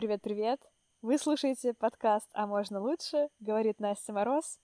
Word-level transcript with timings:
Привет-привет! 0.00 0.62
Вы 1.02 1.18
слушаете 1.18 1.74
подкаст 1.74 2.26
«А 2.32 2.46
можно 2.46 2.80
лучше?» 2.80 3.28
говорит 3.38 3.80
Настя 3.80 4.14
Мороз. 4.14 4.58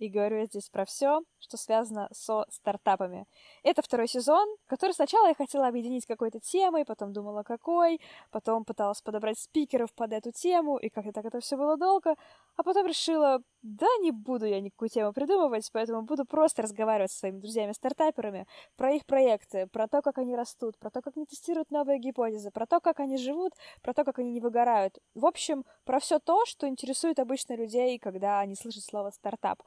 И 0.00 0.08
говорю 0.08 0.38
я 0.38 0.46
здесь 0.46 0.70
про 0.70 0.86
все, 0.86 1.20
что 1.38 1.58
связано 1.58 2.08
со 2.10 2.46
стартапами. 2.48 3.26
Это 3.62 3.82
второй 3.82 4.08
сезон, 4.08 4.48
который 4.66 4.92
сначала 4.92 5.28
я 5.28 5.34
хотела 5.34 5.68
объединить 5.68 6.06
какой-то 6.06 6.40
темой, 6.40 6.86
потом 6.86 7.12
думала, 7.12 7.42
какой, 7.42 8.00
потом 8.30 8.64
пыталась 8.64 9.02
подобрать 9.02 9.38
спикеров 9.38 9.92
под 9.92 10.14
эту 10.14 10.32
тему, 10.32 10.78
и 10.78 10.88
как-то 10.88 11.12
так 11.12 11.26
это 11.26 11.40
все 11.40 11.58
было 11.58 11.76
долго, 11.76 12.16
а 12.56 12.62
потом 12.62 12.86
решила, 12.86 13.40
да, 13.62 13.86
не 14.00 14.10
буду 14.10 14.46
я 14.46 14.60
никакую 14.62 14.88
тему 14.88 15.12
придумывать, 15.12 15.68
поэтому 15.70 16.00
буду 16.02 16.24
просто 16.24 16.62
разговаривать 16.62 17.10
со 17.10 17.18
своими 17.18 17.38
друзьями-стартаперами 17.38 18.46
про 18.76 18.92
их 18.92 19.04
проекты, 19.04 19.66
про 19.66 19.86
то, 19.86 20.00
как 20.00 20.16
они 20.16 20.34
растут, 20.34 20.78
про 20.78 20.90
то, 20.90 21.02
как 21.02 21.18
они 21.18 21.26
тестируют 21.26 21.70
новые 21.70 21.98
гипотезы, 21.98 22.50
про 22.50 22.66
то, 22.66 22.80
как 22.80 23.00
они 23.00 23.18
живут, 23.18 23.52
про 23.82 23.92
то, 23.92 24.04
как 24.04 24.18
они 24.18 24.32
не 24.32 24.40
выгорают. 24.40 24.98
В 25.14 25.26
общем, 25.26 25.64
про 25.84 26.00
все 26.00 26.18
то, 26.18 26.46
что 26.46 26.66
интересует 26.66 27.18
обычно 27.18 27.54
людей, 27.54 27.98
когда 27.98 28.40
они 28.40 28.54
слышат 28.54 28.84
слово 28.84 29.10
стартап. 29.10 29.62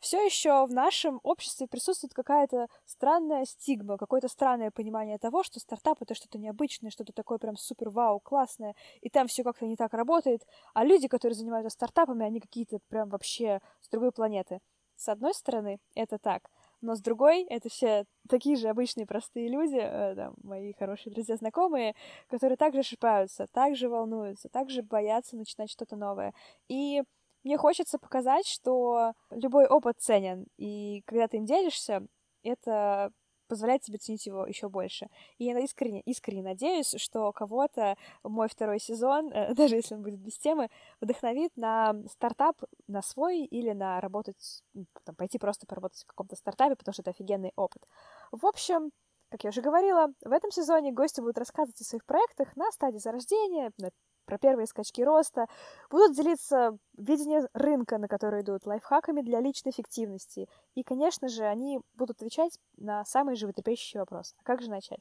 Все 0.00 0.24
еще 0.24 0.66
в 0.66 0.72
нашем 0.72 1.20
обществе 1.22 1.66
присутствует 1.66 2.14
какая-то 2.14 2.68
странная 2.84 3.44
стигма, 3.44 3.96
какое-то 3.96 4.28
странное 4.28 4.70
понимание 4.70 5.18
того, 5.18 5.42
что 5.42 5.60
стартап 5.60 6.02
это 6.02 6.14
что-то 6.14 6.38
необычное, 6.38 6.90
что-то 6.90 7.12
такое 7.12 7.38
прям 7.38 7.56
супер 7.56 7.90
вау, 7.90 8.20
классное, 8.20 8.74
и 9.00 9.10
там 9.10 9.26
все 9.26 9.44
как-то 9.44 9.66
не 9.66 9.76
так 9.76 9.92
работает, 9.94 10.46
а 10.74 10.84
люди, 10.84 11.08
которые 11.08 11.36
занимаются 11.36 11.70
стартапами, 11.70 12.24
они 12.24 12.40
какие-то 12.40 12.78
прям 12.88 13.08
вообще 13.08 13.60
с 13.80 13.88
другой 13.88 14.12
планеты. 14.12 14.60
С 14.96 15.08
одной 15.10 15.34
стороны, 15.34 15.78
это 15.94 16.18
так, 16.18 16.50
но 16.80 16.94
с 16.94 17.00
другой, 17.00 17.44
это 17.44 17.68
все 17.68 18.04
такие 18.28 18.56
же 18.56 18.68
обычные 18.68 19.06
простые 19.06 19.48
люди, 19.48 19.78
э, 19.78 20.14
там, 20.14 20.34
мои 20.42 20.72
хорошие 20.72 21.12
друзья, 21.12 21.36
знакомые, 21.36 21.94
которые 22.28 22.56
также 22.56 22.82
шипаются, 22.82 23.46
также 23.52 23.88
волнуются, 23.88 24.48
также 24.48 24.82
боятся 24.82 25.36
начинать 25.36 25.70
что-то 25.70 25.96
новое. 25.96 26.32
И 26.68 27.02
мне 27.46 27.56
хочется 27.56 27.98
показать, 27.98 28.46
что 28.46 29.12
любой 29.30 29.66
опыт 29.66 30.00
ценен, 30.00 30.46
и 30.58 31.02
когда 31.06 31.28
ты 31.28 31.36
им 31.36 31.44
делишься, 31.46 32.04
это 32.42 33.12
позволяет 33.46 33.82
тебе 33.82 33.98
ценить 33.98 34.26
его 34.26 34.44
еще 34.44 34.68
больше. 34.68 35.06
И 35.38 35.44
я 35.44 35.56
искренне, 35.60 36.00
искренне 36.00 36.42
надеюсь, 36.42 36.96
что 36.96 37.30
кого-то 37.32 37.96
мой 38.24 38.48
второй 38.48 38.80
сезон, 38.80 39.30
э, 39.32 39.54
даже 39.54 39.76
если 39.76 39.94
он 39.94 40.02
будет 40.02 40.18
без 40.18 40.36
темы, 40.38 40.68
вдохновит 41.00 41.56
на 41.56 41.94
стартап, 42.10 42.60
на 42.88 43.00
свой 43.00 43.44
или 43.44 43.70
на 43.70 44.00
работать, 44.00 44.64
там, 45.04 45.14
пойти 45.14 45.38
просто 45.38 45.68
поработать 45.68 46.02
в 46.02 46.06
каком-то 46.06 46.34
стартапе, 46.34 46.74
потому 46.74 46.94
что 46.94 47.02
это 47.02 47.10
офигенный 47.10 47.52
опыт. 47.54 47.86
В 48.32 48.44
общем, 48.44 48.90
как 49.30 49.44
я 49.44 49.50
уже 49.50 49.62
говорила, 49.62 50.08
в 50.20 50.32
этом 50.32 50.50
сезоне 50.50 50.92
гости 50.92 51.20
будут 51.20 51.38
рассказывать 51.38 51.80
о 51.80 51.84
своих 51.84 52.04
проектах 52.06 52.56
на 52.56 52.72
стадии 52.72 52.98
зарождения, 52.98 53.70
на 53.78 53.90
про 54.26 54.38
первые 54.38 54.66
скачки 54.66 55.02
роста, 55.02 55.46
будут 55.90 56.14
делиться 56.14 56.76
видение 56.96 57.48
рынка, 57.54 57.98
на 57.98 58.08
который 58.08 58.42
идут, 58.42 58.66
лайфхаками 58.66 59.22
для 59.22 59.40
личной 59.40 59.70
эффективности. 59.70 60.48
И, 60.74 60.82
конечно 60.82 61.28
же, 61.28 61.44
они 61.44 61.80
будут 61.94 62.18
отвечать 62.18 62.58
на 62.76 63.04
самые 63.04 63.36
животрепещущие 63.36 64.00
вопросы. 64.00 64.34
А 64.38 64.44
как 64.44 64.60
же 64.60 64.70
начать? 64.70 65.00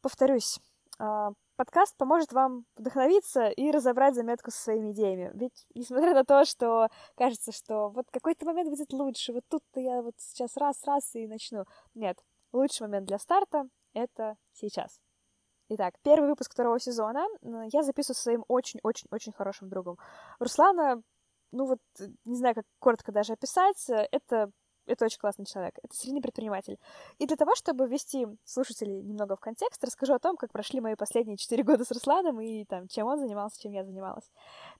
Повторюсь, 0.00 0.58
а, 0.98 1.32
подкаст 1.56 1.96
поможет 1.96 2.32
вам 2.32 2.64
вдохновиться 2.76 3.48
и 3.48 3.70
разобрать 3.70 4.14
заметку 4.14 4.50
со 4.50 4.58
своими 4.58 4.92
идеями. 4.92 5.30
Ведь, 5.34 5.66
несмотря 5.74 6.14
на 6.14 6.24
то, 6.24 6.44
что 6.44 6.88
кажется, 7.16 7.52
что 7.52 7.88
вот 7.90 8.06
какой-то 8.10 8.46
момент 8.46 8.70
будет 8.70 8.92
лучше, 8.92 9.32
вот 9.32 9.44
тут-то 9.48 9.80
я 9.80 10.02
вот 10.02 10.14
сейчас 10.18 10.56
раз-раз 10.56 11.14
и 11.14 11.26
начну. 11.26 11.64
Нет, 11.94 12.18
лучший 12.52 12.82
момент 12.82 13.06
для 13.06 13.18
старта— 13.18 13.68
это 13.94 14.36
сейчас. 14.54 15.00
Итак, 15.68 15.94
первый 16.04 16.28
выпуск 16.28 16.52
второго 16.52 16.78
сезона 16.78 17.26
я 17.42 17.82
записываю 17.82 18.14
со 18.14 18.22
своим 18.22 18.44
очень-очень-очень 18.46 19.32
хорошим 19.32 19.68
другом. 19.68 19.98
Руслана, 20.38 21.02
ну 21.50 21.66
вот, 21.66 21.80
не 22.24 22.36
знаю, 22.36 22.54
как 22.54 22.64
коротко 22.78 23.10
даже 23.10 23.32
описать, 23.32 23.84
это 23.88 24.50
это 24.86 25.04
очень 25.04 25.18
классный 25.18 25.44
человек. 25.44 25.78
Это 25.82 25.94
средний 25.94 26.20
предприниматель. 26.20 26.78
И 27.18 27.26
для 27.26 27.36
того, 27.36 27.54
чтобы 27.54 27.86
ввести 27.86 28.26
слушателей 28.44 29.02
немного 29.02 29.36
в 29.36 29.40
контекст, 29.40 29.82
расскажу 29.84 30.14
о 30.14 30.18
том, 30.18 30.36
как 30.36 30.52
прошли 30.52 30.80
мои 30.80 30.94
последние 30.94 31.36
четыре 31.36 31.62
года 31.62 31.84
с 31.84 31.90
Русланом 31.90 32.40
и 32.40 32.64
там, 32.64 32.88
чем 32.88 33.06
он 33.06 33.18
занимался, 33.18 33.60
чем 33.60 33.72
я 33.72 33.84
занималась. 33.84 34.30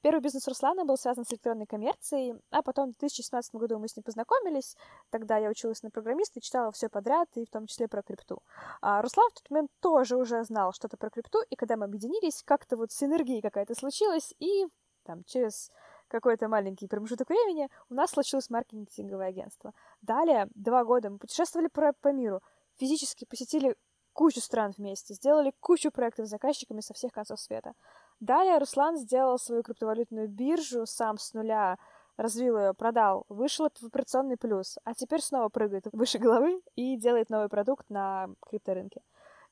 Первый 0.01 0.21
бизнес 0.21 0.47
Руслана 0.49 0.85
был 0.85 0.97
связан 0.97 1.25
с 1.25 1.33
электронной 1.33 1.67
коммерцией, 1.67 2.35
а 2.51 2.63
потом 2.63 2.93
в 2.93 2.99
2017 2.99 3.55
году 3.55 3.79
мы 3.79 3.89
с 3.89 3.97
ним 3.97 4.05
познакомились. 4.05 4.77
Тогда 5.11 5.39
я 5.39 5.49
училась 5.49 5.83
на 5.83 5.91
программиста 5.91 6.39
и 6.39 6.43
читала 6.43 6.73
все 6.73 6.89
подряд, 6.89 7.29
и 7.35 7.45
в 7.45 7.51
том 7.51 7.67
числе 7.67 7.89
про 7.89 8.03
крипту. 8.03 8.43
А 8.81 9.03
Руслан 9.03 9.31
в 9.31 9.35
тот 9.35 9.51
момент 9.51 9.71
тоже 9.81 10.17
уже 10.17 10.45
знал 10.45 10.73
что-то 10.73 10.97
про 10.97 11.11
крипту, 11.11 11.39
и 11.51 11.57
когда 11.57 11.77
мы 11.77 11.85
объединились, 11.85 12.43
как-то 12.45 12.77
вот 12.77 12.93
синергия 12.93 13.41
какая-то 13.41 13.75
случилась, 13.75 14.35
и 14.39 14.67
там 15.05 15.25
через 15.25 15.71
какой-то 16.09 16.49
маленький 16.49 16.87
промежуток 16.87 17.29
времени 17.29 17.69
у 17.91 17.95
нас 17.95 18.11
случилось 18.11 18.51
маркетинговое 18.51 19.29
агентство. 19.29 19.73
Далее, 20.03 20.49
два 20.55 20.85
года 20.85 21.11
мы 21.11 21.19
путешествовали 21.19 21.69
по, 21.69 21.93
по 22.01 22.13
миру, 22.13 22.43
физически 22.77 23.25
посетили 23.25 23.77
кучу 24.13 24.41
стран 24.41 24.73
вместе, 24.77 25.15
сделали 25.15 25.53
кучу 25.61 25.91
проектов 25.91 26.27
с 26.27 26.31
заказчиками 26.31 26.81
со 26.81 26.95
всех 26.95 27.13
концов 27.13 27.39
света. 27.39 27.75
Далее 28.19 28.59
Руслан 28.59 28.97
сделал 28.97 29.39
свою 29.39 29.63
криптовалютную 29.63 30.29
биржу 30.29 30.87
сам 30.87 31.19
с 31.19 31.35
нуля, 31.35 31.77
развил 32.17 32.59
ее, 32.59 32.73
продал, 32.73 33.27
вышел 33.29 33.69
в 33.69 33.85
операционный 33.85 34.39
плюс, 34.39 34.79
а 34.85 34.95
теперь 34.95 35.21
снова 35.21 35.51
прыгает 35.51 35.85
выше 35.93 36.19
головы 36.19 36.63
и 36.75 36.97
делает 36.97 37.29
новый 37.29 37.51
продукт 37.51 37.91
на 37.91 38.29
крипторынке. 38.41 39.03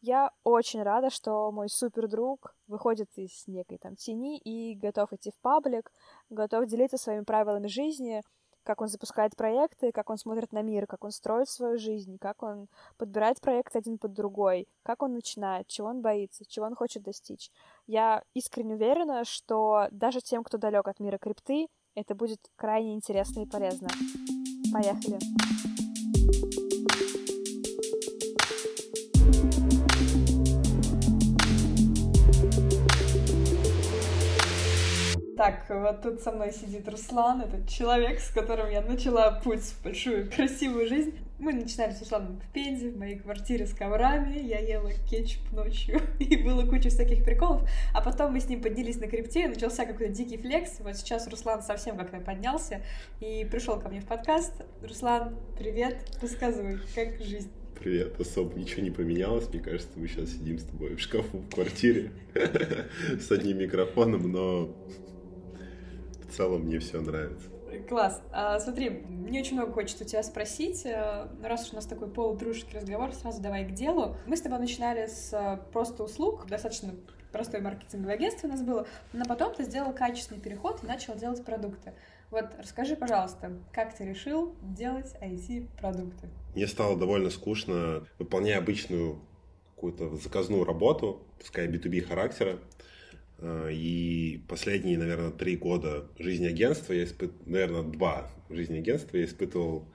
Я 0.06 0.32
очень 0.42 0.82
рада, 0.82 1.09
что 1.09 1.50
мой 1.50 1.70
супер 1.70 2.09
друг 2.09 2.54
выходит 2.66 3.09
из 3.16 3.44
некой 3.47 3.78
там 3.78 3.97
тени 3.97 4.37
и 4.37 4.75
готов 4.75 5.15
идти 5.15 5.31
в 5.31 5.41
паблик, 5.41 5.91
готов 6.28 6.66
делиться 6.66 6.98
своими 6.98 7.25
правилами 7.25 7.69
жизни, 7.69 8.20
как 8.64 8.82
он 8.82 8.88
запускает 8.88 9.34
проекты, 9.34 9.93
как 9.93 10.10
он 10.10 10.19
смотрит 10.19 10.53
на 10.53 10.60
мир, 10.60 10.87
как 10.87 11.04
он 11.04 11.10
строит 11.10 11.48
свою 11.48 11.78
жизнь, 11.78 12.19
как 12.20 12.43
он 12.43 12.69
подбирает 12.98 13.41
проект 13.41 13.76
один 13.76 13.97
под 13.97 14.12
другой, 14.12 14.69
как 14.82 15.03
он 15.03 15.14
начинает, 15.14 15.69
чего 15.69 15.88
он 15.88 16.03
боится, 16.03 16.44
чего 16.47 16.66
он 16.66 16.75
хочет 16.75 17.03
достичь. 17.03 17.50
Я 17.87 18.25
искренне 18.34 18.75
уверена, 18.75 19.25
что 19.25 19.88
даже 19.91 20.20
тем, 20.20 20.44
кто 20.44 20.59
далек 20.59 20.87
от 20.87 21.00
мира 21.00 21.16
крипты, 21.16 21.69
это 21.94 22.14
будет 22.14 22.41
крайне 22.56 22.94
интересно 22.94 23.41
и 23.41 23.47
полезно. 23.47 23.88
Поехали! 24.70 25.19
Так, 35.37 35.65
вот 35.69 36.00
тут 36.00 36.21
со 36.21 36.31
мной 36.31 36.53
сидит 36.53 36.89
Руслан, 36.89 37.41
это 37.41 37.67
человек, 37.67 38.21
с 38.21 38.31
которым 38.31 38.71
я 38.71 38.83
начала 38.83 39.33
путь 39.43 39.62
в 39.62 39.83
большую 39.83 40.31
красивую 40.31 40.87
жизнь. 40.87 41.19
Мы 41.41 41.53
начинали 41.53 41.91
с 41.91 41.99
Русланом 41.99 42.41
в 42.41 42.53
Пензе, 42.53 42.91
в 42.91 42.97
моей 42.97 43.19
квартире 43.19 43.67
с 43.67 43.75
коврами, 43.75 44.39
я 44.39 44.61
ела 44.61 44.93
кетчуп 45.11 45.50
ночью, 45.50 46.00
и 46.21 46.37
было 46.37 46.65
куча 46.65 46.89
всяких 46.89 47.25
приколов. 47.25 47.69
А 47.93 48.00
потом 48.00 48.33
мы 48.33 48.41
с 48.41 48.49
ним 48.49 48.62
поднялись 48.62 49.00
на 49.00 49.09
крипте, 49.09 49.49
начался 49.49 49.87
какой-то 49.87 50.12
дикий 50.12 50.37
флекс. 50.37 50.78
Вот 50.78 50.97
сейчас 50.97 51.27
Руслан 51.27 51.62
совсем 51.62 51.97
как-то 51.97 52.21
поднялся 52.21 52.81
и 53.21 53.44
пришел 53.50 53.81
ко 53.81 53.89
мне 53.89 54.00
в 54.00 54.06
подкаст. 54.06 54.53
Руслан, 54.83 55.34
привет, 55.59 55.97
рассказывай, 56.23 56.78
как 56.94 57.21
жизнь? 57.21 57.50
Привет, 57.81 58.21
особо 58.21 58.56
ничего 58.56 58.83
не 58.83 58.93
поменялось. 58.93 59.49
Мне 59.49 59.59
кажется, 59.59 59.91
мы 59.97 60.06
сейчас 60.06 60.31
сидим 60.31 60.61
с 60.61 60.62
тобой 60.62 60.94
в 60.94 61.00
шкафу 61.00 61.39
в 61.39 61.50
квартире 61.53 62.12
с 63.21 63.33
одним 63.33 63.59
микрофоном, 63.59 64.31
но 64.31 64.71
в 66.34 66.37
целом 66.37 66.62
мне 66.62 66.81
все 66.81 67.00
нравится. 67.00 67.49
Класс. 67.89 68.21
А, 68.33 68.59
смотри, 68.61 68.91
мне 68.91 69.41
очень 69.41 69.55
много 69.55 69.72
хочется 69.72 70.05
у 70.05 70.06
тебя 70.06 70.22
спросить. 70.22 70.84
Э, 70.84 71.28
раз 71.43 71.67
уж 71.67 71.72
у 71.72 71.77
нас 71.77 71.87
такой 71.87 72.09
полудружеский 72.09 72.78
разговор, 72.78 73.12
сразу 73.12 73.41
давай 73.41 73.65
к 73.67 73.72
делу. 73.72 74.17
Мы 74.27 74.37
с 74.37 74.41
тобой 74.41 74.59
начинали 74.59 75.06
с 75.06 75.33
э, 75.33 75.59
просто 75.73 76.05
услуг, 76.05 76.47
достаточно 76.47 76.94
простое 77.33 77.61
маркетинговое 77.61 78.15
агентство 78.15 78.47
у 78.47 78.50
нас 78.50 78.62
было, 78.62 78.87
но 79.12 79.25
потом 79.25 79.55
ты 79.55 79.65
сделал 79.65 79.93
качественный 79.93 80.41
переход 80.41 80.85
и 80.85 80.87
начал 80.87 81.17
делать 81.17 81.44
продукты. 81.44 81.93
Вот 82.31 82.47
расскажи, 82.58 82.94
пожалуйста, 82.94 83.53
как 83.73 83.97
ты 83.97 84.05
решил 84.05 84.55
делать 84.62 85.12
IT-продукты? 85.20 86.29
Мне 86.55 86.69
стало 86.69 86.97
довольно 86.97 87.31
скучно, 87.31 88.06
выполняя 88.20 88.58
обычную 88.58 89.19
какую-то 89.75 90.14
заказную 90.17 90.64
работу, 90.64 91.23
пускай 91.38 91.67
B2B 91.67 92.03
характера. 92.03 92.58
Э, 93.44 93.70
и 93.70 94.43
последние, 94.49 94.96
наверное, 94.96 95.31
три 95.31 95.56
года 95.56 96.06
жизни 96.19 96.46
агентства, 96.46 96.94
я 96.94 97.05
испытывал, 97.05 97.43
наверное, 97.44 97.82
два 97.82 98.31
жизни 98.49 98.79
агентства, 98.79 99.19
я 99.19 99.26
испытывал 99.26 99.87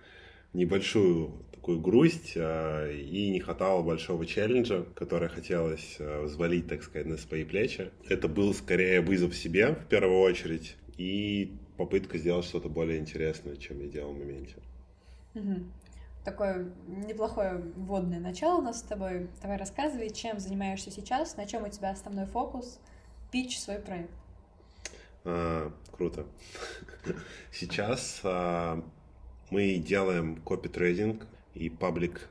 небольшую 0.54 1.46
такую 1.52 1.82
грусть 1.82 2.34
а, 2.38 2.90
и 2.90 3.30
не 3.30 3.40
хватало 3.40 3.82
большого 3.84 4.26
челленджа, 4.26 4.86
который 4.96 5.30
хотелось 5.30 5.98
а, 6.00 6.24
взвалить, 6.24 6.68
так 6.68 6.84
сказать, 6.84 7.08
на 7.08 7.18
свои 7.18 7.44
плечи. 7.44 7.90
Это 8.08 8.28
был 8.28 8.54
скорее 8.54 9.02
вызов 9.02 9.36
себе 9.36 9.74
в 9.74 9.86
первую 9.88 10.20
очередь 10.20 10.78
и 10.98 11.58
попытка 11.78 12.18
сделать 12.18 12.46
что-то 12.46 12.70
более 12.70 13.00
интересное, 13.00 13.56
чем 13.56 13.82
я 13.82 13.88
делал 13.88 14.14
в 14.14 14.20
моменте. 14.20 14.56
Такое 16.24 16.72
неплохое 16.88 17.62
вводное 17.76 18.20
начало 18.20 18.60
у 18.60 18.62
нас 18.62 18.80
с 18.80 18.84
тобой. 18.84 19.28
Давай 19.42 19.58
рассказывай, 19.58 20.10
чем 20.10 20.40
занимаешься 20.40 20.92
сейчас, 20.92 21.38
на 21.38 21.46
чем 21.46 21.64
у 21.64 21.70
тебя 21.70 21.92
основной 21.92 22.26
фокус, 22.26 22.80
пич 23.32 23.60
свой 23.60 23.80
проект. 23.80 24.12
А, 25.26 25.72
круто. 25.92 26.26
Сейчас 27.52 28.22
а, 28.24 28.84
мы 29.50 29.76
делаем 29.76 30.42
копи-трейдинг 30.42 31.26
и 31.54 31.70
паблик 31.70 32.30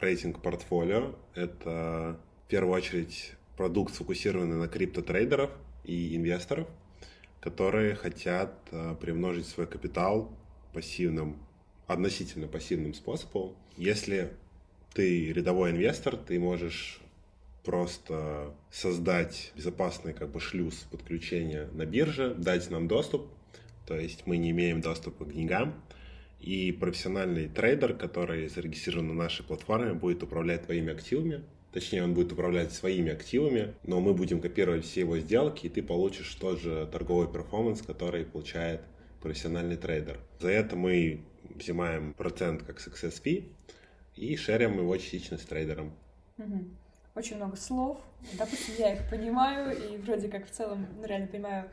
рейтинг 0.00 0.42
портфолио. 0.42 1.14
Это 1.34 2.20
в 2.44 2.48
первую 2.48 2.74
очередь 2.74 3.32
продукт, 3.56 3.94
сфокусированный 3.94 4.56
на 4.56 4.68
криптотрейдеров 4.68 5.50
и 5.84 6.16
инвесторов, 6.16 6.68
которые 7.40 7.94
хотят 7.94 8.52
а, 8.70 8.94
приумножить 8.94 9.46
свой 9.46 9.66
капитал 9.66 10.30
пассивным, 10.72 11.38
относительно 11.86 12.48
пассивным 12.48 12.94
способом. 12.94 13.56
Если 13.76 14.32
ты 14.92 15.32
рядовой 15.32 15.70
инвестор, 15.70 16.16
ты 16.16 16.38
можешь 16.38 17.00
просто 17.66 18.54
создать 18.70 19.52
безопасный 19.56 20.14
как 20.14 20.30
бы 20.30 20.38
шлюз 20.38 20.86
подключения 20.90 21.68
на 21.72 21.84
бирже, 21.84 22.32
дать 22.38 22.70
нам 22.70 22.86
доступ, 22.86 23.26
то 23.86 23.98
есть 23.98 24.24
мы 24.24 24.36
не 24.36 24.52
имеем 24.52 24.80
доступа 24.80 25.24
к 25.24 25.32
деньгам, 25.32 25.74
и 26.38 26.70
профессиональный 26.70 27.48
трейдер, 27.48 27.94
который 27.94 28.46
зарегистрирован 28.46 29.08
на 29.08 29.14
нашей 29.14 29.44
платформе, 29.44 29.94
будет 29.94 30.22
управлять 30.22 30.66
твоими 30.66 30.92
активами, 30.92 31.42
точнее 31.72 32.04
он 32.04 32.14
будет 32.14 32.32
управлять 32.32 32.72
своими 32.72 33.10
активами, 33.10 33.74
но 33.82 34.00
мы 34.00 34.14
будем 34.14 34.40
копировать 34.40 34.84
все 34.84 35.00
его 35.00 35.18
сделки, 35.18 35.66
и 35.66 35.68
ты 35.68 35.82
получишь 35.82 36.32
тот 36.36 36.60
же 36.60 36.88
торговый 36.92 37.26
performance, 37.26 37.82
который 37.82 38.24
получает 38.24 38.82
профессиональный 39.20 39.76
трейдер. 39.76 40.20
За 40.38 40.50
это 40.50 40.76
мы 40.76 41.20
взимаем 41.52 42.14
процент 42.14 42.62
как 42.62 42.78
success 42.78 43.20
fee 43.20 43.48
и 44.14 44.36
шерим 44.36 44.78
его 44.78 44.96
частично 44.96 45.36
с 45.36 45.42
трейдером. 45.42 45.92
Угу 46.38 46.64
очень 47.16 47.36
много 47.36 47.56
слов. 47.56 47.98
Допустим, 48.38 48.74
я 48.78 48.94
их 48.94 49.08
понимаю 49.08 49.76
и 49.76 49.96
вроде 49.96 50.28
как 50.28 50.46
в 50.46 50.50
целом 50.50 50.86
ну, 50.98 51.06
реально 51.06 51.26
понимаю, 51.26 51.70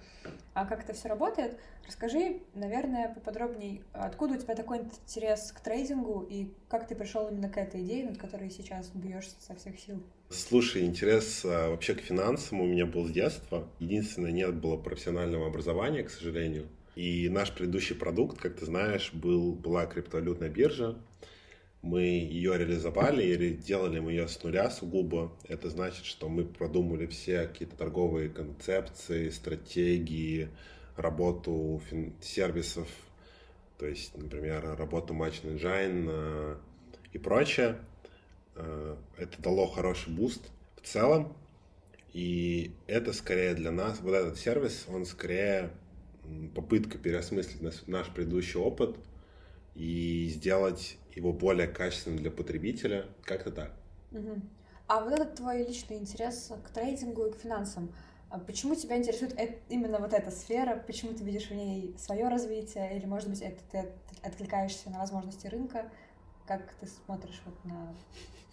а 0.54 0.66
как 0.66 0.84
это 0.84 0.94
все 0.94 1.10
работает. 1.10 1.60
Расскажи, 1.86 2.40
наверное, 2.56 3.14
поподробнее, 3.14 3.82
откуда 3.92 4.36
у 4.36 4.38
тебя 4.38 4.56
такой 4.56 4.80
интерес 4.80 5.52
к 5.52 5.60
трейдингу 5.60 6.26
и 6.30 6.48
как 6.70 6.88
ты 6.88 6.96
пришел 6.96 7.28
именно 7.28 7.50
к 7.50 7.58
этой 7.58 7.82
идее, 7.82 8.06
над 8.06 8.18
которой 8.18 8.50
сейчас 8.50 8.90
бьешься 8.94 9.36
со 9.40 9.54
всех 9.56 9.78
сил? 9.80 10.02
Слушай, 10.30 10.86
интерес 10.86 11.44
а, 11.44 11.70
вообще 11.70 11.94
к 11.94 12.00
финансам 12.00 12.62
у 12.62 12.66
меня 12.66 12.86
был 12.86 13.06
с 13.06 13.12
детства. 13.12 13.68
Единственное, 13.80 14.32
нет 14.32 14.56
было 14.56 14.78
профессионального 14.78 15.48
образования, 15.48 16.04
к 16.04 16.10
сожалению. 16.10 16.68
И 16.96 17.28
наш 17.28 17.52
предыдущий 17.52 17.96
продукт, 17.96 18.40
как 18.40 18.56
ты 18.56 18.66
знаешь, 18.66 19.12
был, 19.14 19.54
была 19.54 19.86
криптовалютная 19.86 20.50
биржа, 20.50 20.96
мы 21.84 22.02
ее 22.02 22.58
реализовали 22.58 23.24
и 23.26 23.54
делали 23.54 24.00
мы 24.00 24.12
ее 24.12 24.30
с 24.30 24.42
нуля 24.42 24.72
сугубо. 24.72 25.34
Это 25.44 25.70
значит, 25.70 26.06
что 26.06 26.30
мы 26.30 26.46
продумали 26.46 27.06
все 27.08 27.46
какие-то 27.46 27.76
торговые 27.76 28.30
концепции, 28.30 29.30
стратегии, 29.30 30.48
работу 30.96 31.82
сервисов, 32.22 32.88
то 33.78 33.86
есть, 33.86 34.18
например, 34.18 34.64
работу 34.78 35.14
Match 35.14 35.44
Engine 35.44 36.08
э, 36.10 36.56
и 37.12 37.18
прочее. 37.18 37.78
Э, 38.56 38.96
это 39.18 39.42
дало 39.42 39.68
хороший 39.68 40.14
буст 40.14 40.52
в 40.82 40.88
целом, 40.88 41.36
и 42.14 42.72
это 42.88 43.12
скорее 43.12 43.56
для 43.56 43.72
нас, 43.72 44.00
вот 44.00 44.14
этот 44.14 44.40
сервис, 44.40 44.86
он 44.88 45.06
скорее 45.06 45.72
попытка 46.56 46.98
переосмыслить 46.98 47.88
наш 47.88 48.08
предыдущий 48.08 48.58
опыт 48.58 48.96
и 49.76 50.30
сделать 50.34 50.98
его 51.16 51.34
более 51.34 51.68
качественным 51.68 52.20
для 52.20 52.32
потребителя. 52.32 53.06
Как-то 53.24 53.52
так. 53.52 53.72
Угу. 54.12 54.42
А 54.88 55.00
вот 55.00 55.14
этот 55.14 55.36
твой 55.36 55.66
личный 55.66 55.98
интерес 55.98 56.52
к 56.64 56.70
трейдингу 56.70 57.26
и 57.26 57.32
к 57.32 57.38
финансам, 57.38 57.94
а 58.30 58.40
почему 58.40 58.74
тебя 58.76 58.98
интересует 58.98 59.36
именно 59.70 60.00
вот 60.00 60.12
эта 60.12 60.32
сфера? 60.32 60.84
Почему 60.88 61.14
ты 61.14 61.24
видишь 61.24 61.50
в 61.50 61.54
ней 61.54 61.96
свое 62.00 62.28
развитие? 62.30 62.98
Или, 62.98 63.06
может 63.06 63.30
быть, 63.30 63.42
это 63.42 63.62
ты 63.72 63.90
откликаешься 64.24 64.90
на 64.90 64.98
возможности 64.98 65.46
рынка? 65.48 65.92
Как 66.48 66.74
ты 66.80 66.88
смотришь 66.88 67.40
вот 67.46 67.64
на 67.64 67.96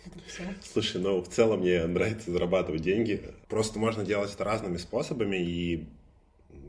это 0.04 0.18
все? 0.26 0.42
Слушай, 0.62 1.00
ну, 1.00 1.22
в 1.22 1.28
целом 1.28 1.60
мне 1.60 1.86
нравится 1.86 2.30
зарабатывать 2.30 2.82
деньги. 2.82 3.34
Просто 3.48 3.78
можно 3.78 4.04
делать 4.04 4.34
это 4.34 4.44
разными 4.44 4.76
способами, 4.76 5.36
и 5.36 5.88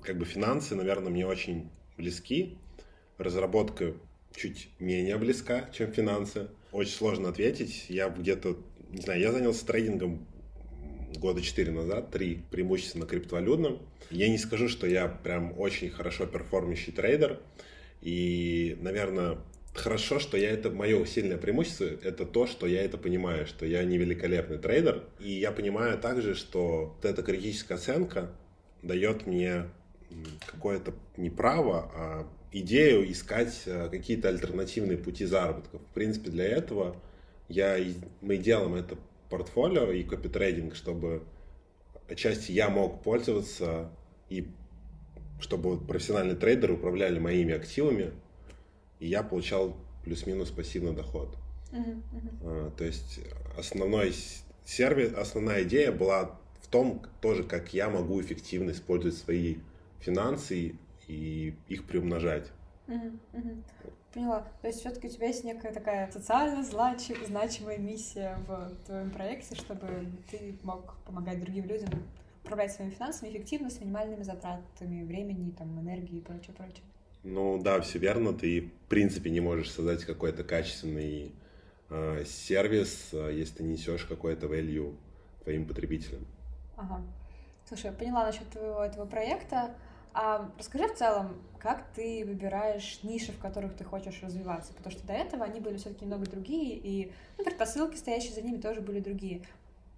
как 0.04 0.18
бы 0.18 0.24
финансы, 0.24 0.74
наверное, 0.76 1.12
мне 1.12 1.28
очень 1.28 1.70
близки. 1.98 2.58
Разработка 3.18 3.94
чуть 4.36 4.70
менее 4.80 5.18
близка, 5.18 5.70
чем 5.74 5.92
финансы. 5.92 6.48
Очень 6.72 6.94
сложно 6.94 7.30
ответить. 7.30 7.86
Я 7.90 8.10
где-то, 8.10 8.58
не 8.90 9.02
знаю, 9.02 9.20
я 9.20 9.32
занялся 9.32 9.66
трейдингом 9.66 10.26
года 11.18 11.42
четыре 11.42 11.72
назад, 11.72 12.12
три, 12.12 12.44
преимущественно 12.52 13.06
криптовалютным. 13.06 13.80
Я 14.10 14.30
не 14.30 14.38
скажу, 14.38 14.68
что 14.68 14.88
я 14.88 15.08
прям 15.08 15.58
очень 15.60 15.90
хорошо 15.90 16.26
перформящий 16.26 16.94
трейдер. 16.94 17.40
И, 18.02 18.78
наверное, 18.82 19.38
хорошо, 19.74 20.20
что 20.20 20.38
я 20.38 20.50
это, 20.50 20.70
мое 20.70 21.06
сильное 21.06 21.38
преимущество, 21.38 21.86
это 21.86 22.26
то, 22.26 22.48
что 22.48 22.68
я 22.68 22.84
это 22.84 22.98
понимаю, 22.98 23.46
что 23.46 23.66
я 23.66 23.84
не 23.84 23.98
великолепный 23.98 24.58
трейдер. 24.58 25.04
И 25.20 25.32
я 25.32 25.52
понимаю 25.52 25.98
также, 25.98 26.36
что 26.36 26.96
вот 26.96 27.06
эта 27.06 27.22
критическая 27.24 27.76
оценка 27.76 28.32
дает 28.82 29.28
мне 29.28 29.66
какое-то 30.46 30.94
не 31.18 31.30
право, 31.30 31.92
а 31.94 32.28
идею 32.52 33.10
искать 33.12 33.64
э, 33.66 33.90
какие-то 33.90 34.30
альтернативные 34.30 34.98
пути 34.98 35.26
заработка. 35.26 35.80
В 35.80 35.94
принципе, 35.94 36.30
для 36.32 36.46
этого 36.46 36.96
я, 37.48 37.78
мы 38.22 38.38
делаем 38.38 38.76
это 38.76 38.98
портфолио 39.30 39.92
и 39.92 40.04
копитрейдинг, 40.04 40.76
чтобы 40.76 41.24
отчасти 42.10 42.52
я 42.52 42.70
мог 42.70 43.02
пользоваться 43.04 43.90
и 44.30 44.48
чтобы 45.40 45.80
профессиональные 45.80 46.36
трейдеры 46.36 46.74
управляли 46.74 47.18
моими 47.20 47.54
активами, 47.54 48.12
и 49.00 49.08
я 49.08 49.24
получал 49.24 49.76
плюс-минус 50.04 50.52
пассивный 50.52 50.94
доход. 50.94 51.36
Uh-huh, 51.72 52.02
uh-huh. 52.44 52.76
То 52.76 52.84
есть 52.84 53.22
основной 53.58 54.14
сервис, 54.66 55.14
основная 55.14 55.64
идея 55.64 55.92
была 55.92 56.40
в 56.62 56.68
том 56.68 57.02
тоже, 57.22 57.44
как 57.44 57.74
я 57.74 57.90
могу 57.90 58.22
эффективно 58.22 58.72
использовать 58.72 59.18
свои 59.18 59.58
финансы 60.00 60.76
и 61.12 61.56
их 61.68 61.86
приумножать. 61.86 62.52
Угу, 62.88 63.20
угу. 63.34 63.64
Поняла. 64.14 64.48
То 64.62 64.68
есть 64.68 64.80
все-таки 64.80 65.08
у 65.08 65.10
тебя 65.10 65.28
есть 65.28 65.44
некая 65.44 65.74
такая 65.74 66.12
социально 66.12 66.64
значимая 66.64 67.78
миссия 67.78 68.38
в 68.48 68.76
твоем 68.86 69.12
проекте, 69.12 69.56
чтобы 69.56 69.88
ты 70.30 70.58
мог 70.64 70.96
помогать 71.06 71.40
другим 71.40 71.66
людям 71.66 71.90
управлять 72.44 72.74
своими 72.74 72.92
финансами 72.92 73.30
эффективно, 73.30 73.70
с 73.70 73.80
минимальными 73.80 74.24
затратами 74.24 75.04
времени, 75.04 75.52
там, 75.52 75.80
энергии 75.80 76.18
и 76.18 76.22
прочее, 76.22 76.54
прочее. 76.58 76.84
Ну 77.24 77.62
да, 77.62 77.80
все 77.82 78.00
верно. 78.00 78.34
Ты 78.34 78.72
в 78.86 78.90
принципе 78.90 79.30
не 79.30 79.42
можешь 79.42 79.72
создать 79.72 80.04
какой-то 80.06 80.44
качественный 80.44 81.32
э, 81.90 82.24
сервис, 82.26 83.10
э, 83.14 83.32
если 83.34 83.58
ты 83.58 83.64
несешь 83.64 84.06
какой-то 84.06 84.48
value 84.48 84.96
твоим 85.44 85.68
потребителям. 85.68 86.26
Ага. 86.76 87.02
Слушай, 87.68 87.88
я 87.88 87.92
поняла 87.94 88.26
насчет 88.26 88.50
твоего 88.50 88.84
этого 88.84 89.06
проекта. 89.06 89.76
А 90.14 90.50
расскажи 90.58 90.88
в 90.88 90.96
целом, 90.96 91.42
как 91.58 91.86
ты 91.94 92.26
выбираешь 92.26 93.00
ниши, 93.04 93.32
в 93.32 93.40
которых 93.40 93.76
ты 93.76 93.84
хочешь 93.84 94.22
развиваться? 94.22 94.74
Потому 94.74 94.92
что 94.92 95.08
до 95.08 95.14
этого 95.14 95.46
они 95.46 95.60
были 95.60 95.78
все-таки 95.78 96.04
немного 96.04 96.26
другие, 96.26 96.76
и 96.76 97.14
ну, 97.38 97.46
предпосылки, 97.46 97.96
стоящие 97.96 98.34
за 98.34 98.42
ними, 98.42 98.60
тоже 98.60 98.82
были 98.82 99.00
другие 99.00 99.44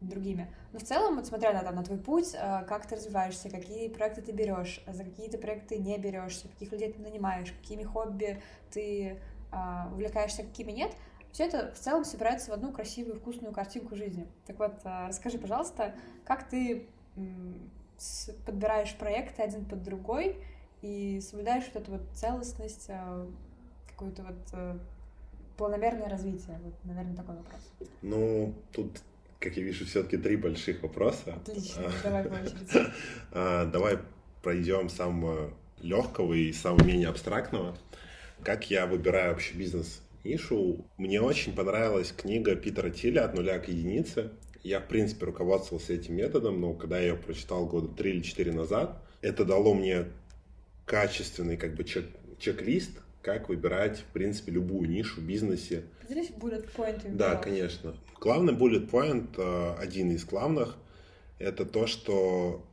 другими. 0.01 0.53
Но 0.73 0.79
в 0.79 0.83
целом, 0.83 1.15
вот 1.15 1.25
смотря 1.25 1.53
на, 1.53 1.61
там, 1.61 1.75
на 1.75 1.83
твой 1.83 1.97
путь, 1.97 2.35
а, 2.37 2.63
как 2.63 2.85
ты 2.85 2.95
развиваешься, 2.95 3.49
какие 3.49 3.87
проекты 3.87 4.21
ты 4.21 4.31
берешь, 4.31 4.83
за 4.85 5.03
какие 5.03 5.29
ты 5.29 5.37
проекты 5.37 5.77
не 5.77 5.97
берешься, 5.97 6.47
каких 6.49 6.71
людей 6.71 6.91
ты 6.91 7.01
нанимаешь, 7.01 7.51
какими 7.51 7.83
хобби 7.83 8.41
ты 8.71 9.19
а, 9.51 9.89
увлекаешься, 9.93 10.43
какими 10.43 10.71
нет, 10.71 10.91
все 11.31 11.45
это 11.45 11.73
в 11.73 11.79
целом 11.79 12.05
собирается 12.05 12.51
в 12.51 12.53
одну 12.53 12.71
красивую, 12.71 13.15
вкусную 13.15 13.53
картинку 13.53 13.95
жизни. 13.95 14.27
Так 14.45 14.59
вот, 14.59 14.73
а, 14.83 15.07
расскажи, 15.07 15.39
пожалуйста, 15.39 15.95
как 16.25 16.47
ты 16.47 16.87
подбираешь 18.45 18.95
проекты 18.95 19.41
один 19.41 19.65
под 19.65 19.83
другой 19.83 20.37
и 20.81 21.21
соблюдаешь 21.21 21.65
вот 21.73 21.83
эту 21.83 21.91
вот 21.93 22.01
целостность, 22.13 22.87
а, 22.89 23.27
какое-то 23.89 24.23
вот 24.23 24.49
э, 24.53 24.77
планомерное 25.57 26.09
развитие? 26.09 26.59
Вот, 26.63 26.73
наверное, 26.83 27.15
такой 27.15 27.35
вопрос. 27.35 27.61
Ну, 28.01 28.53
тут, 28.71 29.01
как 29.39 29.55
я 29.55 29.63
вижу, 29.63 29.85
все-таки 29.85 30.17
три 30.17 30.35
больших 30.35 30.83
вопроса. 30.83 31.35
Отлично, 31.35 31.83
давай 32.03 32.23
по 32.25 32.33
очереди. 32.33 32.91
А, 33.31 33.65
давай 33.65 33.99
пройдем 34.41 34.89
самого 34.89 35.53
легкого 35.81 36.33
и 36.33 36.51
самого 36.51 36.83
менее 36.83 37.09
абстрактного. 37.09 37.77
Как 38.43 38.69
я 38.69 38.85
выбираю 38.87 39.31
вообще 39.31 39.55
бизнес 39.55 40.01
нишу. 40.23 40.85
Мне 40.97 41.21
очень 41.21 41.53
понравилась 41.53 42.11
книга 42.11 42.55
Питера 42.55 42.89
Тиля 42.89 43.25
«От 43.25 43.35
нуля 43.35 43.59
к 43.59 43.67
единице». 43.67 44.31
Я, 44.63 44.79
в 44.79 44.87
принципе, 44.87 45.25
руководствовался 45.25 45.93
этим 45.93 46.15
методом, 46.15 46.61
но 46.61 46.73
когда 46.73 46.99
я 46.99 47.09
ее 47.09 47.15
прочитал 47.15 47.65
года 47.65 47.89
три 47.89 48.11
или 48.11 48.21
четыре 48.21 48.53
назад, 48.53 48.97
это 49.21 49.43
дало 49.43 49.73
мне 49.73 50.05
качественный 50.85 51.57
как 51.57 51.75
бы 51.75 51.83
чек- 51.83 52.09
чек-лист, 52.39 52.91
как 53.21 53.49
выбирать, 53.49 53.99
в 53.99 54.13
принципе, 54.13 54.51
любую 54.51 54.89
нишу 54.89 55.21
в 55.21 55.23
бизнесе. 55.23 55.83
Здесь 56.09 56.29
bullet 56.29 56.67
point. 56.75 57.01
Да, 57.15 57.35
конечно. 57.35 57.95
Главный 58.19 58.53
bullet 58.53 58.89
point, 58.89 59.29
э, 59.37 59.75
один 59.81 60.11
из 60.11 60.25
главных, 60.25 60.77
это 61.39 61.65
то, 61.65 61.87
что 61.87 62.65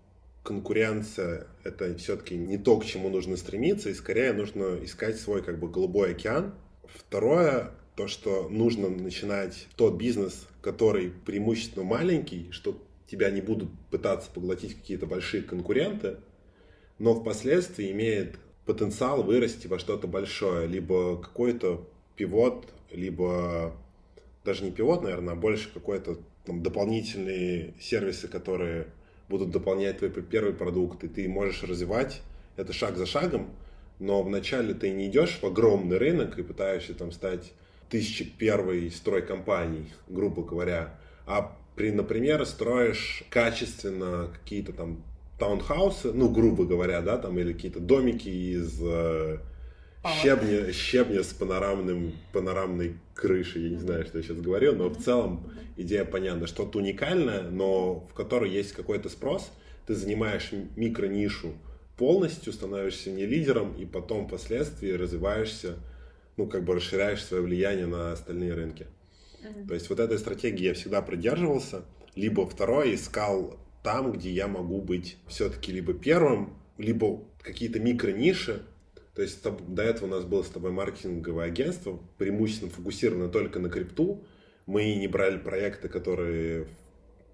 конкуренция— 0.42 1.46
это 1.64 1.96
все-таки 1.96 2.36
не 2.36 2.56
то, 2.58 2.78
к 2.78 2.84
чему 2.84 3.10
нужно 3.10 3.36
стремиться, 3.36 3.90
и 3.90 3.94
скорее 3.94 4.32
нужно 4.32 4.78
искать 4.84 5.18
свой 5.18 5.42
как 5.42 5.58
бы 5.58 5.68
голубой 5.68 6.12
океан. 6.12 6.54
Второе, 6.86 7.70
то, 8.00 8.08
что 8.08 8.48
нужно 8.48 8.88
начинать 8.88 9.68
тот 9.76 9.96
бизнес, 9.96 10.48
который 10.62 11.10
преимущественно 11.10 11.84
маленький, 11.84 12.50
что 12.50 12.82
тебя 13.06 13.30
не 13.30 13.42
будут 13.42 13.68
пытаться 13.90 14.30
поглотить 14.30 14.74
какие-то 14.74 15.04
большие 15.04 15.42
конкуренты, 15.42 16.16
но 16.98 17.14
впоследствии 17.14 17.90
имеет 17.90 18.38
потенциал 18.64 19.22
вырасти 19.22 19.66
во 19.66 19.78
что-то 19.78 20.06
большое, 20.06 20.66
либо 20.66 21.20
какой-то 21.20 21.86
пивот, 22.16 22.68
либо 22.90 23.76
даже 24.46 24.64
не 24.64 24.70
пивот, 24.70 25.02
наверное, 25.02 25.34
а 25.34 25.36
больше 25.36 25.70
какой-то 25.70 26.16
там, 26.46 26.62
дополнительные 26.62 27.74
сервисы, 27.78 28.28
которые 28.28 28.86
будут 29.28 29.50
дополнять 29.50 29.98
твой 29.98 30.10
первый 30.10 30.54
продукт, 30.54 31.04
и 31.04 31.08
ты 31.08 31.28
можешь 31.28 31.64
развивать 31.64 32.22
это 32.56 32.72
шаг 32.72 32.96
за 32.96 33.04
шагом, 33.04 33.50
но 33.98 34.22
вначале 34.22 34.72
ты 34.72 34.88
не 34.88 35.08
идешь 35.08 35.38
в 35.42 35.44
огромный 35.44 35.98
рынок 35.98 36.38
и 36.38 36.42
пытаешься 36.42 36.94
там 36.94 37.12
стать 37.12 37.52
тысячи 37.90 38.24
первой 38.24 38.90
стройкомпаний, 38.90 39.92
грубо 40.08 40.42
говоря, 40.42 40.98
а 41.26 41.56
при, 41.76 41.90
например, 41.90 42.44
строишь 42.46 43.24
качественно 43.30 44.30
какие-то 44.32 44.72
там 44.72 45.02
таунхаусы, 45.38 46.12
ну, 46.12 46.28
грубо 46.28 46.64
говоря, 46.64 47.00
да, 47.00 47.18
там, 47.18 47.38
или 47.38 47.52
какие-то 47.52 47.80
домики 47.80 48.28
из 48.28 48.78
э, 48.82 49.38
щебня, 50.22 50.72
щебня 50.72 51.22
с 51.22 51.32
панорамным, 51.32 52.12
панорамной 52.32 52.96
крышей, 53.14 53.64
я 53.64 53.70
не 53.70 53.78
знаю, 53.78 54.04
что 54.04 54.18
я 54.18 54.24
сейчас 54.24 54.38
говорю, 54.38 54.74
но 54.76 54.88
в 54.88 55.02
целом 55.02 55.50
идея 55.76 56.04
понятна, 56.04 56.46
что-то 56.46 56.78
уникальное, 56.78 57.42
но 57.42 58.00
в 58.00 58.14
которой 58.14 58.50
есть 58.50 58.72
какой-то 58.72 59.08
спрос, 59.08 59.50
ты 59.86 59.94
занимаешь 59.94 60.50
микро-нишу 60.76 61.54
полностью, 61.96 62.52
становишься 62.52 63.10
не 63.10 63.26
лидером, 63.26 63.74
и 63.74 63.84
потом 63.84 64.26
впоследствии 64.26 64.92
развиваешься, 64.92 65.76
ну, 66.40 66.46
как 66.46 66.64
бы 66.64 66.74
расширяешь 66.74 67.22
свое 67.22 67.42
влияние 67.42 67.86
на 67.86 68.12
остальные 68.12 68.54
рынки. 68.54 68.86
Mm-hmm. 69.42 69.66
То 69.68 69.74
есть 69.74 69.90
вот 69.90 70.00
этой 70.00 70.18
стратегии 70.18 70.64
я 70.64 70.74
всегда 70.74 71.02
придерживался. 71.02 71.84
Либо 72.14 72.48
второй 72.48 72.94
искал 72.94 73.58
там, 73.82 74.12
где 74.12 74.30
я 74.30 74.48
могу 74.48 74.80
быть 74.80 75.18
все-таки 75.28 75.70
либо 75.70 75.92
первым, 75.92 76.54
либо 76.78 77.22
какие-то 77.42 77.78
микро-ниши. 77.78 78.62
То 79.14 79.22
есть 79.22 79.42
до 79.42 79.82
этого 79.82 80.06
у 80.06 80.10
нас 80.10 80.24
было 80.24 80.42
с 80.42 80.48
тобой 80.48 80.70
маркетинговое 80.70 81.44
агентство, 81.44 82.00
преимущественно 82.16 82.70
фокусировано 82.70 83.28
только 83.28 83.58
на 83.58 83.68
крипту. 83.68 84.24
Мы 84.64 84.94
не 84.94 85.08
брали 85.08 85.36
проекты, 85.36 85.88
которые 85.88 86.68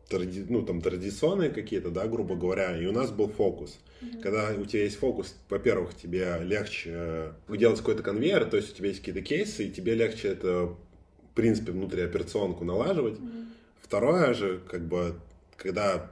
тради, 0.09 0.45
ну, 0.49 0.63
там, 0.63 0.81
традиционные 0.81 1.51
какие-то, 1.51 1.91
да, 1.91 2.07
грубо 2.07 2.37
говоря, 2.37 2.77
и 2.77 2.87
у 2.87 2.93
нас 2.93 3.11
был 3.11 3.29
фокус. 3.29 3.79
Mm-hmm. 4.01 4.21
Когда 4.21 4.51
у 4.57 4.65
тебя 4.65 4.85
есть 4.85 4.99
фокус, 4.99 5.35
во-первых, 5.49 5.95
тебе 5.95 6.39
легче 6.43 6.91
э, 6.93 7.33
делать 7.57 7.79
какой-то 7.79 8.03
конвейер, 8.03 8.45
то 8.45 8.57
есть 8.57 8.73
у 8.73 8.77
тебя 8.77 8.89
есть 8.89 9.01
какие-то 9.01 9.23
кейсы, 9.23 9.67
и 9.67 9.71
тебе 9.71 9.95
легче 9.95 10.29
это, 10.29 10.67
в 10.67 11.35
принципе, 11.35 11.73
внутрioперационку 11.73 12.65
налаживать. 12.65 13.19
Mm-hmm. 13.19 13.47
Второе 13.83 14.35
же, 14.35 14.61
как 14.69 14.87
бы, 14.87 15.15
когда 15.57 16.11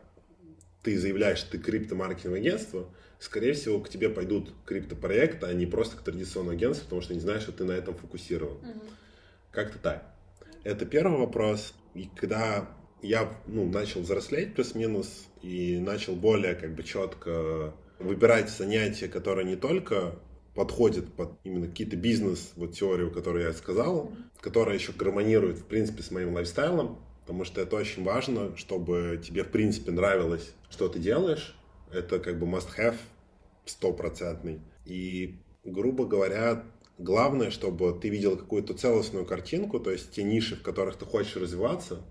ты 0.82 0.98
заявляешь, 0.98 1.38
что 1.38 1.52
ты 1.52 1.58
криптомаркетинговое 1.58 2.40
агентство, 2.40 2.88
скорее 3.18 3.54
всего, 3.54 3.80
к 3.80 3.88
тебе 3.88 4.08
пойдут 4.10 4.52
криптопроекты, 4.66 5.46
а 5.46 5.52
не 5.52 5.66
просто 5.66 5.96
к 5.96 6.02
традиционному 6.02 6.56
агентству, 6.56 6.84
потому 6.84 7.00
что 7.00 7.12
они 7.12 7.20
знают, 7.20 7.42
что 7.42 7.52
ты 7.52 7.64
на 7.64 7.72
этом 7.72 7.94
фокусирован. 7.94 8.56
Угу. 8.56 8.80
Как-то 9.50 9.78
так. 9.78 10.14
Это 10.62 10.84
первый 10.84 11.18
вопрос. 11.18 11.74
И 11.94 12.08
когда 12.16 12.68
я 13.04 13.38
ну, 13.46 13.68
начал 13.68 14.00
взрослеть 14.00 14.54
плюс-минус 14.54 15.26
и 15.42 15.78
начал 15.78 16.14
более 16.14 16.54
как 16.54 16.74
бы 16.74 16.82
четко 16.82 17.74
выбирать 17.98 18.50
занятия, 18.50 19.08
которые 19.08 19.46
не 19.46 19.56
только 19.56 20.18
подходят 20.54 21.12
под 21.12 21.32
именно 21.44 21.66
какие-то 21.66 21.96
бизнес, 21.96 22.52
вот 22.56 22.74
теорию, 22.74 23.10
которую 23.10 23.44
я 23.44 23.52
сказал, 23.52 24.12
которая 24.40 24.76
еще 24.76 24.92
гармонирует, 24.92 25.58
в 25.58 25.64
принципе, 25.64 26.02
с 26.02 26.10
моим 26.10 26.34
лайфстайлом, 26.34 26.98
потому 27.20 27.44
что 27.44 27.60
это 27.60 27.76
очень 27.76 28.04
важно, 28.04 28.56
чтобы 28.56 29.20
тебе, 29.24 29.44
в 29.44 29.50
принципе, 29.50 29.90
нравилось, 29.90 30.52
что 30.70 30.88
ты 30.88 30.98
делаешь. 30.98 31.56
Это 31.92 32.18
как 32.18 32.38
бы 32.38 32.46
must-have 32.46 32.96
стопроцентный. 33.66 34.60
И, 34.84 35.36
грубо 35.64 36.06
говоря, 36.06 36.64
главное, 36.98 37.50
чтобы 37.50 37.98
ты 38.00 38.08
видел 38.08 38.36
какую-то 38.36 38.74
целостную 38.74 39.24
картинку, 39.26 39.80
то 39.80 39.90
есть 39.90 40.12
те 40.12 40.22
ниши, 40.22 40.56
в 40.56 40.62
которых 40.62 40.96
ты 40.96 41.04
хочешь 41.04 41.36
развиваться, 41.36 42.02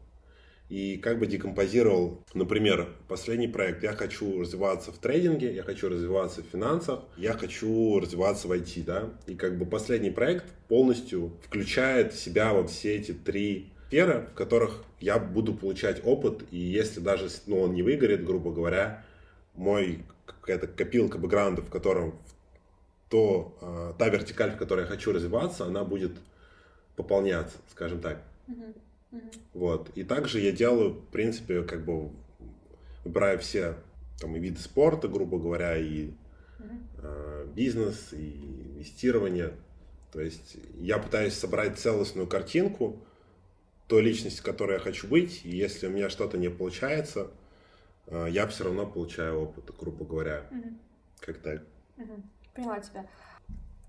и 0.74 0.98
как 0.98 1.20
бы 1.20 1.28
декомпозировал, 1.28 2.24
например, 2.34 2.90
последний 3.08 3.48
проект. 3.48 3.84
Я 3.84 3.94
хочу 3.94 4.42
развиваться 4.42 4.92
в 4.92 4.98
трейдинге, 4.98 5.54
я 5.54 5.62
хочу 5.62 5.88
развиваться 5.88 6.42
в 6.42 6.46
финансах, 6.48 7.02
я 7.16 7.34
хочу 7.34 8.00
развиваться 8.00 8.48
в 8.48 8.52
IT, 8.52 8.84
да. 8.84 9.12
И 9.28 9.36
как 9.36 9.60
бы 9.60 9.68
последний 9.68 10.10
проект 10.10 10.46
полностью 10.70 11.38
включает 11.44 12.14
в 12.14 12.20
себя 12.20 12.54
вот 12.54 12.72
все 12.72 12.96
эти 12.96 13.12
три 13.12 13.72
сферы, 13.86 14.30
в 14.32 14.34
которых 14.34 14.84
я 15.00 15.20
буду 15.20 15.54
получать 15.54 16.02
опыт, 16.04 16.44
и 16.50 16.58
если 16.58 17.02
даже 17.02 17.30
ну, 17.46 17.62
он 17.62 17.76
не 17.76 17.84
выгорит, 17.84 18.26
грубо 18.26 18.52
говоря, 18.52 19.06
мой 19.54 20.04
какая-то 20.26 20.66
копилка 20.66 21.20
бэкграунда, 21.20 21.62
в 21.62 21.70
котором 21.70 22.18
то, 23.12 23.56
э, 23.62 23.94
та 24.00 24.10
вертикаль, 24.10 24.54
в 24.54 24.58
которой 24.58 24.82
я 24.82 24.88
хочу 24.88 25.12
развиваться, 25.12 25.66
она 25.66 25.84
будет 25.84 26.14
пополняться, 26.96 27.58
скажем 27.70 28.00
так. 28.02 28.24
Uh-huh. 28.48 28.74
Вот. 29.54 29.90
И 29.96 30.04
также 30.04 30.40
я 30.40 30.52
делаю, 30.52 30.92
в 30.94 31.08
принципе, 31.08 31.64
как 31.64 31.86
бы 31.86 32.12
выбираю 33.04 33.40
все 33.40 33.76
там, 34.20 34.36
и 34.36 34.40
виды 34.40 34.60
спорта, 34.60 35.08
грубо 35.08 35.38
говоря, 35.40 35.78
и 35.78 36.12
э, 36.98 37.48
бизнес, 37.54 38.14
и 38.14 38.72
инвестирование. 38.74 39.54
То 40.12 40.22
есть 40.22 40.58
я 40.76 41.00
пытаюсь 41.00 41.34
собрать 41.34 41.78
целостную 41.78 42.28
картинку, 42.28 43.00
той 43.88 44.02
личности, 44.02 44.42
которой 44.42 44.74
я 44.74 44.80
хочу 44.80 45.08
быть, 45.08 45.42
и 45.44 45.50
если 45.50 45.88
у 45.88 45.90
меня 45.90 46.10
что-то 46.10 46.38
не 46.38 46.50
получается, 46.50 47.32
э, 48.08 48.28
я 48.30 48.48
все 48.48 48.64
равно 48.66 48.88
получаю 48.88 49.42
опыт, 49.42 49.72
грубо 49.78 50.06
говоря. 50.06 50.46
Угу. 50.52 50.70
Как 51.20 51.38
так? 51.40 51.64
Угу. 51.98 52.24
Поняла 52.56 52.80
тебя. 52.80 53.08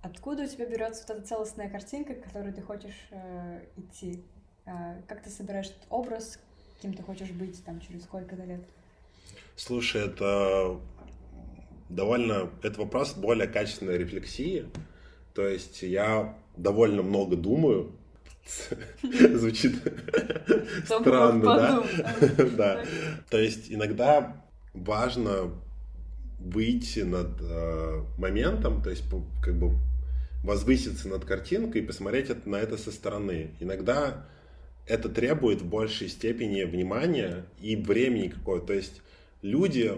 Откуда 0.03 0.43
у 0.43 0.47
тебя 0.47 0.67
берется 0.67 1.05
вот 1.07 1.17
эта 1.17 1.27
целостная 1.27 1.71
картинка, 1.71 2.15
к 2.15 2.25
которой 2.25 2.53
ты 2.53 2.61
хочешь 2.61 3.09
э, 3.11 3.65
идти? 3.77 4.23
Э, 4.67 5.01
как 5.07 5.23
ты 5.23 5.31
собираешь 5.31 5.67
этот 5.67 5.85
образ, 5.91 6.39
кем 6.81 6.95
ты 6.95 7.03
хочешь 7.03 7.31
быть 7.31 7.63
там 7.65 7.81
через 7.81 8.05
сколько-то 8.05 8.45
лет? 8.45 8.61
Слушай, 9.57 10.07
это 10.07 10.81
довольно... 11.89 12.51
Это 12.63 12.81
вопрос 12.81 13.15
более 13.15 13.47
качественной 13.47 13.99
рефлексии. 13.99 14.69
То 15.35 15.47
есть 15.47 15.83
я 15.83 16.37
довольно 16.57 17.03
много 17.03 17.37
думаю, 17.37 17.93
Звучит 19.03 19.77
странно, 20.85 21.43
да? 21.43 21.85
Да. 22.57 22.85
То 23.31 23.39
есть 23.39 23.71
иногда 23.73 24.37
важно 24.75 25.51
выйти 26.39 27.01
над 27.01 27.41
э, 27.41 28.03
моментом, 28.19 28.83
то 28.83 28.91
есть 28.91 29.05
как 29.43 29.55
бы 29.55 29.79
возвыситься 30.43 31.09
над 31.09 31.25
картинкой 31.25 31.83
и 31.83 31.87
посмотреть 31.87 32.45
на 32.47 32.57
это 32.57 32.77
со 32.77 32.93
стороны. 32.93 33.53
Иногда 33.61 34.27
это 34.87 35.09
требует 35.09 35.63
в 35.63 35.67
большей 35.67 36.09
степени 36.09 36.63
внимания 36.63 37.47
и 37.61 37.77
времени 37.77 38.29
какого-то. 38.29 38.69
То 38.69 38.73
есть 38.75 39.03
люди 39.43 39.93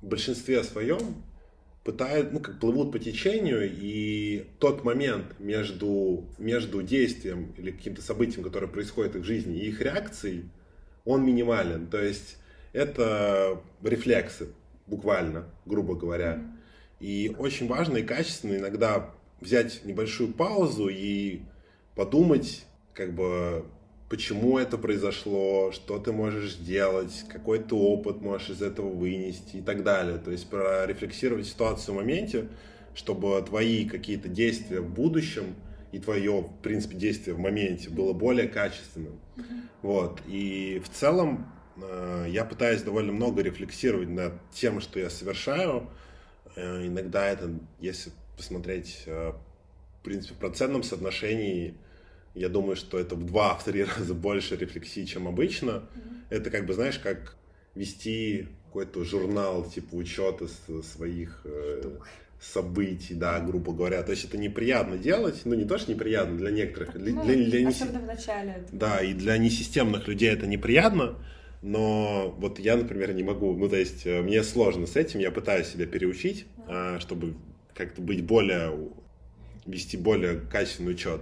в 0.00 0.06
большинстве 0.06 0.62
своем 0.64 1.22
пытают, 1.84 2.32
ну, 2.32 2.40
как 2.40 2.60
плывут 2.60 2.92
по 2.92 2.98
течению, 2.98 3.68
и 3.72 4.46
тот 4.58 4.84
момент 4.84 5.38
между, 5.38 6.24
между 6.38 6.82
действием 6.82 7.52
или 7.56 7.72
каким-то 7.72 8.02
событием, 8.02 8.44
которое 8.44 8.68
происходит 8.68 9.14
в 9.14 9.18
их 9.18 9.24
жизни, 9.24 9.58
и 9.58 9.68
их 9.68 9.80
реакцией, 9.80 10.44
он 11.04 11.24
минимален. 11.24 11.86
То 11.86 12.00
есть 12.00 12.36
это 12.72 13.60
рефлексы, 13.82 14.48
буквально, 14.86 15.46
грубо 15.66 15.94
говоря. 15.94 16.40
И 17.00 17.34
очень 17.36 17.66
важно 17.66 17.98
и 17.98 18.04
качественно 18.04 18.56
иногда 18.56 19.10
взять 19.40 19.84
небольшую 19.84 20.32
паузу 20.32 20.88
и 20.88 21.40
подумать, 21.96 22.64
как 22.94 23.12
бы, 23.12 23.64
почему 24.12 24.58
это 24.58 24.76
произошло, 24.76 25.72
что 25.72 25.98
ты 25.98 26.12
можешь 26.12 26.52
сделать, 26.52 27.24
какой 27.30 27.60
ты 27.60 27.74
опыт 27.74 28.20
можешь 28.20 28.50
из 28.50 28.60
этого 28.60 28.90
вынести 28.90 29.56
и 29.56 29.62
так 29.62 29.84
далее. 29.84 30.18
То 30.18 30.30
есть 30.30 30.50
прорефлексировать 30.50 31.46
ситуацию 31.46 31.94
в 31.94 31.96
моменте, 31.96 32.48
чтобы 32.94 33.40
твои 33.40 33.88
какие-то 33.88 34.28
действия 34.28 34.80
в 34.82 34.90
будущем 34.90 35.54
и 35.92 35.98
твое, 35.98 36.42
в 36.42 36.62
принципе, 36.62 36.94
действие 36.94 37.34
в 37.34 37.38
моменте 37.38 37.88
было 37.88 38.12
более 38.12 38.48
качественным. 38.48 39.18
Вот. 39.80 40.20
И 40.26 40.82
в 40.84 40.90
целом 40.90 41.50
э, 41.78 42.26
я 42.28 42.44
пытаюсь 42.44 42.82
довольно 42.82 43.12
много 43.12 43.40
рефлексировать 43.40 44.10
над 44.10 44.34
тем, 44.50 44.82
что 44.82 45.00
я 45.00 45.08
совершаю. 45.08 45.88
Э, 46.54 46.86
иногда 46.86 47.28
это, 47.28 47.50
если 47.80 48.12
посмотреть, 48.36 49.04
э, 49.06 49.32
в 50.00 50.04
принципе, 50.04 50.34
в 50.34 50.36
процентном 50.36 50.82
соотношении 50.82 51.76
я 52.34 52.48
думаю, 52.48 52.76
что 52.76 52.98
это 52.98 53.14
в 53.14 53.24
два-три 53.24 53.84
раза 53.98 54.14
больше 54.14 54.56
рефлексии, 54.56 55.04
чем 55.04 55.28
обычно. 55.28 55.70
Mm-hmm. 55.70 56.22
Это 56.30 56.50
как 56.50 56.66
бы, 56.66 56.74
знаешь, 56.74 56.98
как 56.98 57.36
вести 57.74 58.48
какой-то 58.66 59.04
журнал, 59.04 59.68
типа 59.68 59.94
учета 59.94 60.46
своих 60.82 61.42
э, 61.44 61.82
событий, 62.40 63.14
да, 63.14 63.38
грубо 63.40 63.72
говоря. 63.72 64.02
То 64.02 64.12
есть 64.12 64.24
это 64.24 64.36
неприятно 64.38 64.96
делать, 64.96 65.42
ну 65.44 65.54
не 65.54 65.64
то, 65.64 65.78
что 65.78 65.92
неприятно 65.92 66.36
для 66.36 66.50
некоторых, 66.50 66.98
для, 66.98 67.14
Ну, 67.14 67.24
для, 67.24 67.34
для 67.34 67.60
не- 67.60 67.66
особенно 67.66 68.00
в 68.00 68.06
начале. 68.06 68.66
да, 68.72 69.00
и 69.00 69.12
для 69.12 69.36
несистемных 69.38 70.08
людей 70.08 70.30
это 70.30 70.46
неприятно, 70.46 71.16
но 71.62 72.34
вот 72.38 72.58
я, 72.58 72.76
например, 72.76 73.12
не 73.12 73.22
могу, 73.22 73.54
ну 73.54 73.68
то 73.68 73.76
есть 73.76 74.06
э, 74.06 74.22
мне 74.22 74.42
сложно 74.42 74.86
с 74.86 74.96
этим, 74.96 75.20
я 75.20 75.30
пытаюсь 75.30 75.68
себя 75.68 75.86
переучить, 75.86 76.46
а, 76.66 76.98
чтобы 76.98 77.34
как-то 77.74 78.02
быть 78.02 78.24
более, 78.24 78.90
вести 79.66 79.96
более 79.96 80.40
качественный 80.40 80.92
учет. 80.92 81.20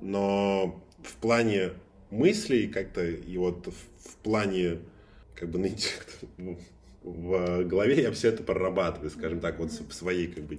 Но 0.00 0.80
в 1.02 1.16
плане 1.16 1.72
мыслей 2.10 2.68
как-то 2.68 3.04
и 3.04 3.36
вот 3.36 3.66
в, 3.66 4.16
плане 4.22 4.78
как 5.34 5.50
бы 5.50 5.58
ну, 6.38 6.58
в 7.02 7.64
голове 7.64 8.02
я 8.02 8.12
все 8.12 8.28
это 8.28 8.42
прорабатываю, 8.42 9.10
скажем 9.10 9.40
так, 9.40 9.58
вот 9.58 9.70
в 9.70 9.92
своей 9.92 10.28
как 10.28 10.44
бы 10.44 10.58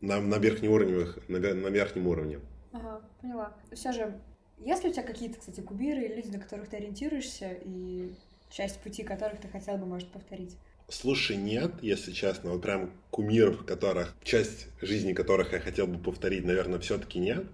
на, 0.00 0.20
на 0.20 0.36
верхнеуровневых, 0.36 1.18
на, 1.28 1.36
ве- 1.36 1.54
на 1.54 1.68
верхнем 1.68 2.06
уровне. 2.06 2.40
Ага, 2.72 3.02
поняла. 3.20 3.56
Все 3.72 3.92
же, 3.92 4.20
есть 4.58 4.84
ли 4.84 4.90
у 4.90 4.92
тебя 4.92 5.02
какие-то, 5.02 5.38
кстати, 5.38 5.60
кубиры 5.60 6.04
или 6.04 6.14
люди, 6.16 6.30
на 6.30 6.38
которых 6.40 6.68
ты 6.68 6.76
ориентируешься, 6.76 7.52
и 7.64 8.14
часть 8.48 8.80
пути 8.80 9.02
которых 9.02 9.40
ты 9.40 9.48
хотел 9.48 9.76
бы, 9.76 9.86
может, 9.86 10.10
повторить? 10.12 10.56
Слушай, 10.88 11.36
нет, 11.36 11.72
если 11.82 12.10
честно, 12.12 12.50
вот 12.50 12.62
прям 12.62 12.90
кумиров, 13.10 13.64
которых, 13.64 14.14
часть 14.24 14.66
жизни 14.82 15.12
которых 15.12 15.52
я 15.52 15.60
хотел 15.60 15.86
бы 15.86 15.98
повторить, 16.02 16.44
наверное, 16.44 16.80
все-таки 16.80 17.18
нет. 17.20 17.46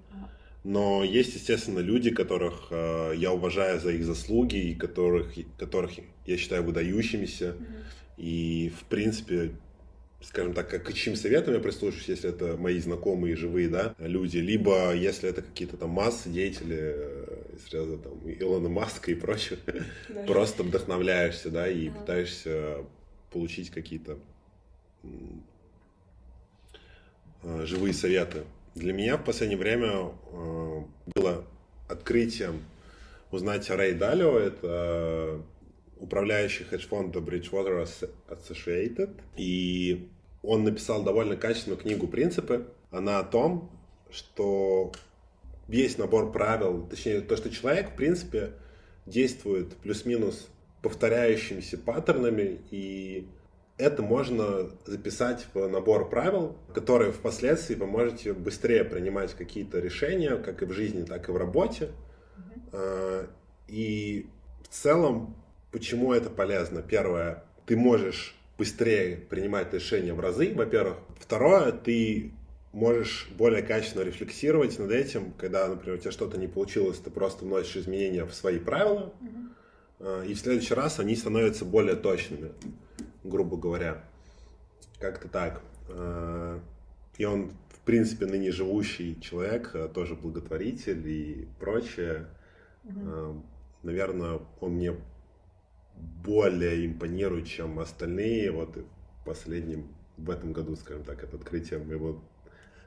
Но 0.67 1.05
есть, 1.05 1.37
естественно, 1.37 1.79
люди, 1.79 2.11
которых 2.11 2.67
э, 2.71 3.13
я 3.17 3.33
уважаю 3.33 3.79
за 3.79 3.93
их 3.93 4.05
заслуги 4.05 4.57
и 4.57 4.75
которых, 4.75 5.33
которых 5.57 5.93
я 6.27 6.37
считаю 6.37 6.65
выдающимися. 6.65 7.55
И, 8.17 8.73
в 8.77 8.85
принципе, 8.87 9.53
скажем 10.21 10.55
так, 10.55 10.69
к 10.71 10.93
чьим 10.93 11.15
советам 11.15 11.55
я 11.55 11.61
прислушаюсь, 11.61 12.09
если 12.09 12.31
это 12.31 12.57
мои 12.57 12.81
знакомые 12.81 13.37
живые, 13.37 13.69
да, 13.69 13.95
люди, 14.01 14.39
либо 14.39 14.93
если 14.93 15.29
это 15.31 15.41
какие-то 15.41 15.77
там 15.77 15.91
массы, 15.91 16.31
деятели, 16.31 16.77
э, 16.77 17.43
из 17.57 17.73
ряда 17.73 17.99
там 17.99 18.19
Илона 18.29 18.69
Маска 18.69 19.13
и 19.13 19.15
прочих, 19.15 19.61
Да. 20.09 20.25
просто 20.25 20.65
вдохновляешься, 20.65 21.49
да, 21.51 21.69
и 21.69 21.91
Ага. 21.91 22.01
пытаешься 22.01 22.79
получить 23.31 23.71
какие-то 23.71 24.19
э, 27.45 27.67
живые 27.67 27.95
советы. 27.95 28.43
Для 28.77 28.93
меня 28.93 29.17
в 29.17 29.25
последнее 29.25 29.59
время 29.59 30.13
э, 30.33 30.83
было 31.15 31.47
открытием 31.89 32.63
узнать 33.31 33.71
о 33.71 33.77
Рэй 33.77 33.95
Далио, 33.95 34.39
это 34.39 35.41
управляющий 35.99 36.65
хедж-фонда 36.65 37.21
Bridgewater 37.21 37.83
Asso- 37.83 38.11
Associated, 38.29 39.19
и 39.39 40.11
он 40.43 40.65
написал 40.65 41.03
довольно 41.05 41.37
качественную 41.37 41.81
книгу 41.81 42.07
«Принципы». 42.07 42.67
Она 42.91 43.19
о 43.19 43.25
том, 43.25 43.71
что 44.11 44.93
весь 45.69 45.97
набор 45.97 46.31
правил, 46.31 46.87
точнее, 46.87 47.23
то, 47.23 47.35
что 47.35 47.49
человек, 47.49 47.93
в 47.93 47.97
принципе, 47.97 48.53
действует 49.07 49.75
плюс-минус 49.77 50.49
повторяющимися 50.83 51.79
паттернами, 51.79 52.61
и 52.71 53.27
это 53.79 54.03
можно 54.03 54.71
записать 54.87 55.47
в 55.53 55.69
набор 55.69 56.09
правил, 56.09 56.57
которые 56.73 57.13
впоследствии 57.13 57.75
поможете 57.75 58.33
быстрее 58.33 58.85
принимать 58.85 59.35
какие-то 59.35 59.81
решения, 59.81 60.37
как 60.37 60.63
и 60.63 60.65
в 60.65 60.73
жизни, 60.73 61.03
так 61.05 61.29
и 61.29 61.33
в 61.33 61.37
работе. 61.37 61.91
А, 62.73 63.29
И 63.69 64.27
в 64.63 64.69
целом, 64.69 65.35
почему 65.73 66.13
это 66.13 66.31
полезно? 66.31 66.83
Первое, 66.83 67.45
ты 67.67 67.77
можешь 67.77 68.35
быстрее 68.57 69.17
принимать 69.17 69.75
решения 69.75 70.15
в 70.15 70.21
разы, 70.21 70.53
во-первых. 70.55 70.99
Второе, 71.21 71.73
ты 71.73 72.33
можешь 72.73 73.29
более 73.37 73.63
качественно 73.63 74.03
рефлексировать 74.03 74.79
над 74.79 74.91
этим, 74.91 75.33
когда, 75.33 75.67
например, 75.67 75.99
у 75.99 76.01
тебя 76.01 76.13
что-то 76.13 76.39
не 76.39 76.47
получилось, 76.47 76.99
ты 76.99 77.11
просто 77.11 77.45
вносишь 77.45 77.77
изменения 77.77 78.25
в 78.25 78.35
свои 78.35 78.59
правила, 78.59 79.13
а, 79.99 80.23
и 80.25 80.33
в 80.33 80.39
следующий 80.39 80.75
раз 80.75 80.99
они 80.99 81.17
становятся 81.17 81.65
более 81.65 81.97
точными, 81.97 82.53
грубо 83.29 83.57
говоря. 83.57 84.05
Как-то 84.99 85.29
так. 85.29 85.63
А, 85.89 86.61
И 87.19 87.25
он, 87.25 87.53
в 87.69 87.81
принципе, 87.81 88.27
ныне 88.27 88.51
живущий 88.53 89.21
человек, 89.21 89.71
а, 89.75 89.89
тоже 89.89 90.15
благотворитель 90.15 91.07
и 91.09 91.49
прочее. 91.59 92.27
Мгм. 92.85 93.45
Наверное, 93.83 94.41
он 94.61 94.73
мне 94.73 94.97
более 96.25 96.87
импонирует, 96.87 97.47
чем 97.47 97.79
остальные. 97.79 98.51
Вот 98.53 98.79
последнем, 99.25 99.89
в 100.17 100.31
этом 100.31 100.53
году, 100.53 100.77
скажем 100.77 101.05
так, 101.05 101.23
это 101.23 101.37
открытие 101.37 101.79
моего... 101.81 102.23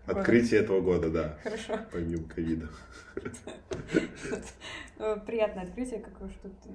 Открытие 0.09 0.61
этого 0.61 0.81
года, 0.81 1.09
да, 1.09 1.37
Хорошо. 1.43 1.79
помимо 1.91 2.27
ковида. 2.27 2.67
Приятное 5.25 5.63
открытие, 5.63 5.99
как 5.99 6.21
уж 6.21 6.31
тут 6.41 6.53
э, 6.65 6.69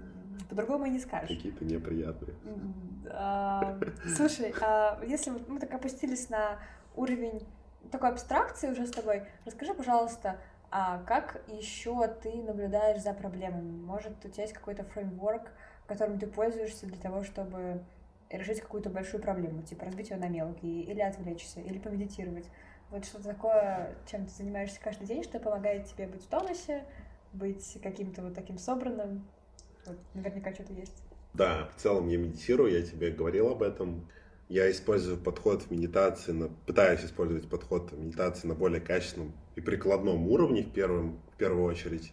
по-другому 0.49 0.87
и 0.87 0.91
не 0.91 0.99
скажешь. 0.99 1.37
Какие-то 1.37 1.65
неприятные. 1.65 2.35
А, 3.11 3.79
Слушай, 4.17 4.55
а 4.61 5.01
если 5.07 5.33
мы 5.49 5.61
так 5.61 5.73
опустились 5.75 6.31
на 6.31 6.59
уровень 6.97 7.43
такой 7.91 8.11
абстракции 8.11 8.71
уже 8.71 8.87
с 8.87 8.91
тобой, 8.91 9.25
расскажи, 9.45 9.75
пожалуйста, 9.75 10.39
а 10.71 11.03
как 11.07 11.43
еще 11.49 12.09
ты 12.23 12.43
наблюдаешь 12.43 13.03
за 13.03 13.13
проблемами? 13.13 13.79
Может, 13.85 14.25
у 14.25 14.29
тебя 14.29 14.43
есть 14.43 14.55
какой-то 14.55 14.85
фреймворк, 14.85 15.53
которым 15.87 16.19
ты 16.19 16.27
пользуешься 16.27 16.87
для 16.87 16.99
того, 16.99 17.23
чтобы 17.25 17.83
решить 18.31 18.61
какую-то 18.61 18.91
большую 18.91 19.23
проблему, 19.23 19.63
типа 19.63 19.85
разбить 19.85 20.11
ее 20.11 20.17
на 20.17 20.29
мелкие, 20.29 20.83
или 20.83 21.01
отвлечься, 21.01 21.61
или 21.61 21.79
помедитировать. 21.79 22.47
Вот 22.95 23.05
что-то 23.05 23.25
такое, 23.25 23.97
чем 24.09 24.25
ты 24.25 24.33
занимаешься 24.33 24.79
каждый 24.81 25.09
день, 25.09 25.25
что 25.25 25.41
помогает 25.41 25.85
тебе 25.87 26.07
быть 26.07 26.23
в 26.23 26.29
тонусе, 26.29 26.85
быть 27.33 27.77
каким-то 27.83 28.23
вот 28.23 28.35
таким 28.35 28.57
собранным. 28.57 29.27
Вот, 29.85 29.97
наверняка 30.15 30.55
что-то 30.55 30.75
есть. 30.75 31.03
Да, 31.33 31.69
в 31.77 31.83
целом 31.83 32.07
я 32.07 32.19
медитирую, 32.19 32.71
я 32.71 32.83
тебе 32.83 33.11
говорил 33.11 33.49
об 33.49 33.65
этом. 33.65 34.09
Я 34.49 34.71
использую 34.71 35.19
подход 35.19 35.63
в 35.63 35.73
медитации, 35.73 36.31
на, 36.31 36.47
пытаюсь 36.67 37.05
использовать 37.05 37.49
подход 37.49 37.91
в 37.91 37.99
медитации 37.99 38.47
на 38.47 38.55
более 38.55 38.81
качественном 38.81 39.33
и 39.57 39.61
прикладном 39.61 40.29
уровне 40.29 40.63
в, 40.63 40.71
первом, 40.71 41.21
в 41.35 41.37
первую 41.37 41.65
очередь. 41.65 42.13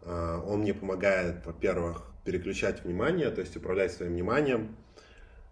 А, 0.00 0.42
Он 0.46 0.60
мне 0.60 0.72
помогает, 0.72 1.44
во-первых, 1.44 2.10
переключать 2.24 2.84
внимание, 2.84 3.30
то 3.30 3.42
есть 3.42 3.54
управлять 3.54 3.92
своим 3.92 4.12
вниманием 4.12 4.74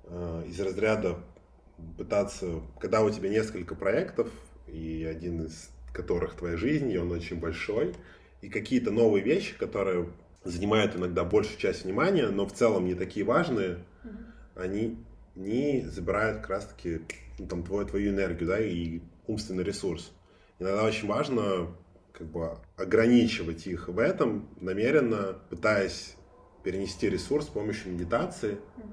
а, 0.05 0.43
из 0.47 0.59
разряда 0.59 1.19
пытаться, 1.97 2.63
когда 2.81 3.03
у 3.03 3.11
тебя 3.11 3.29
несколько 3.29 3.75
проектов, 3.75 4.31
и 4.67 5.05
один 5.09 5.47
из 5.47 5.71
которых 5.93 6.35
твоя 6.35 6.57
жизнь, 6.57 6.91
и 6.91 6.99
он 6.99 7.11
очень 7.11 7.41
большой, 7.41 7.95
и 8.41 8.49
какие-то 8.49 8.91
новые 8.91 9.25
вещи, 9.25 9.57
которые 9.57 10.09
занимают 10.45 10.97
иногда 10.97 11.25
большую 11.25 11.59
часть 11.59 11.85
внимания, 11.85 12.29
но 12.29 12.47
в 12.47 12.53
целом 12.53 12.85
не 12.85 12.95
такие 12.95 13.25
важные, 13.25 13.79
Мгм. 14.05 14.17
они 14.55 15.05
не 15.35 15.83
забирают 15.87 16.39
как 16.39 16.51
раз-таки 16.51 17.01
ну, 17.39 17.47
там, 17.47 17.63
твою, 17.63 17.87
твою 17.87 18.11
энергию, 18.11 18.49
да, 18.49 18.61
и 18.61 19.01
умственный 19.27 19.65
ресурс. 19.65 20.13
Иногда 20.59 20.85
очень 20.85 21.09
важно 21.09 21.69
как 22.13 22.27
бы 22.29 22.59
ограничивать 22.77 23.67
их 23.67 23.89
в 23.89 23.99
этом, 23.99 24.49
намеренно 24.61 25.39
пытаясь 25.51 26.17
перенести 26.65 27.09
ресурс 27.09 27.47
с 27.47 27.51
помощью 27.51 27.93
медитации, 27.93 28.59
Мгм. 28.77 28.93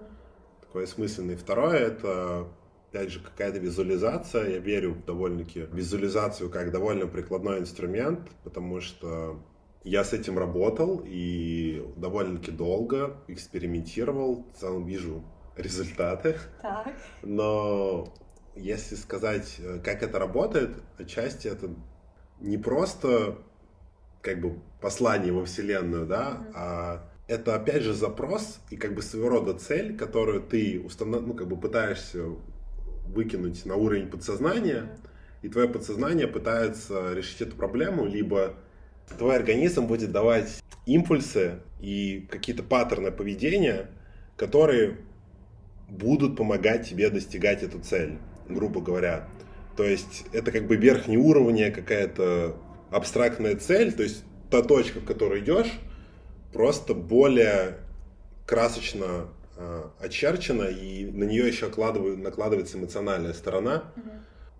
такой 0.61 0.83
осмысленный. 0.83 1.35
Второе, 1.35 1.77
это, 1.77 2.47
опять 2.95 3.11
же, 3.11 3.19
какая-то 3.19 3.59
визуализация. 3.59 4.51
Я 4.51 4.59
верю 4.59 4.95
довольно-таки 5.05 5.63
в 5.63 5.75
визуализацию 5.75 6.49
как 6.49 6.71
довольно 6.71 7.07
прикладной 7.07 7.59
инструмент, 7.59 8.21
потому 8.43 8.79
что 8.79 9.41
я 9.83 10.03
с 10.03 10.13
этим 10.13 10.39
работал 10.39 11.03
и 11.05 11.85
довольно-таки 11.97 12.51
долго 12.51 13.17
экспериментировал, 13.27 14.45
в 14.55 14.59
целом 14.59 14.85
вижу 14.85 15.23
результаты. 15.57 16.37
Так. 16.61 16.93
Но 17.21 18.13
если 18.55 18.95
сказать, 18.95 19.57
э, 19.59 19.79
как 19.83 20.01
это 20.01 20.17
работает, 20.17 20.71
отчасти 20.97 21.47
это 21.49 21.69
не 22.39 22.57
просто 22.57 23.37
как 24.21 24.39
бы 24.39 24.59
послание 24.81 25.33
во 25.33 25.45
Вселенную, 25.45 26.05
да, 26.05 26.29
Мгм. 26.29 26.53
а 26.55 27.09
это 27.27 27.55
опять 27.55 27.83
же 27.83 27.93
запрос 27.93 28.59
и 28.69 28.77
как 28.77 28.95
бы 28.95 29.01
своего 29.01 29.29
рода 29.29 29.53
цель, 29.53 29.97
которую 29.97 30.41
ты 30.41 30.81
установ... 30.83 31.25
ну, 31.25 31.33
как 31.33 31.47
бы 31.47 31.57
пытаешься 31.57 32.35
выкинуть 33.07 33.65
на 33.65 33.75
уровень 33.75 34.07
подсознания, 34.07 34.89
и 35.41 35.49
твое 35.49 35.67
подсознание 35.67 36.27
пытается 36.27 37.13
решить 37.13 37.41
эту 37.41 37.55
проблему, 37.55 38.05
либо 38.05 38.55
твой 39.17 39.35
организм 39.35 39.85
будет 39.85 40.11
давать 40.11 40.61
импульсы 40.85 41.59
и 41.79 42.27
какие-то 42.29 42.63
паттерны 42.63 43.11
поведения, 43.11 43.89
которые 44.37 44.97
будут 45.89 46.35
помогать 46.35 46.89
тебе 46.89 47.09
достигать 47.09 47.63
эту 47.63 47.79
цель, 47.79 48.17
грубо 48.49 48.81
говоря. 48.81 49.27
То 49.77 49.83
есть 49.83 50.25
это 50.33 50.51
как 50.51 50.67
бы 50.67 50.75
верхний 50.75 51.17
уровень, 51.17 51.71
какая-то 51.71 52.55
абстрактная 52.89 53.55
цель, 53.55 53.93
то 53.93 54.03
есть 54.03 54.23
та 54.49 54.61
точка, 54.61 54.99
в 54.99 55.05
которую 55.05 55.41
идешь, 55.41 55.71
просто 56.53 56.93
более 56.93 57.77
красочно 58.45 59.27
очерчена, 59.99 60.63
и 60.63 61.05
на 61.05 61.23
нее 61.23 61.47
еще 61.47 61.67
накладывается 61.67 62.77
эмоциональная 62.77 63.33
сторона, 63.33 63.91
угу. 63.95 64.09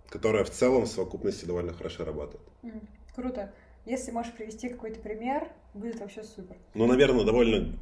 которая 0.08 0.44
в 0.44 0.50
целом 0.50 0.84
в 0.84 0.88
совокупности 0.88 1.44
довольно 1.44 1.72
хорошо 1.72 2.04
работает. 2.04 2.42
Угу. 2.62 2.80
Круто. 3.14 3.52
Если 3.84 4.10
можешь 4.10 4.32
привести 4.32 4.68
какой-то 4.68 4.98
пример, 5.00 5.48
будет 5.72 6.00
вообще 6.00 6.24
супер. 6.24 6.56
Ну, 6.74 6.86
наверное, 6.86 7.24
довольно 7.24 7.78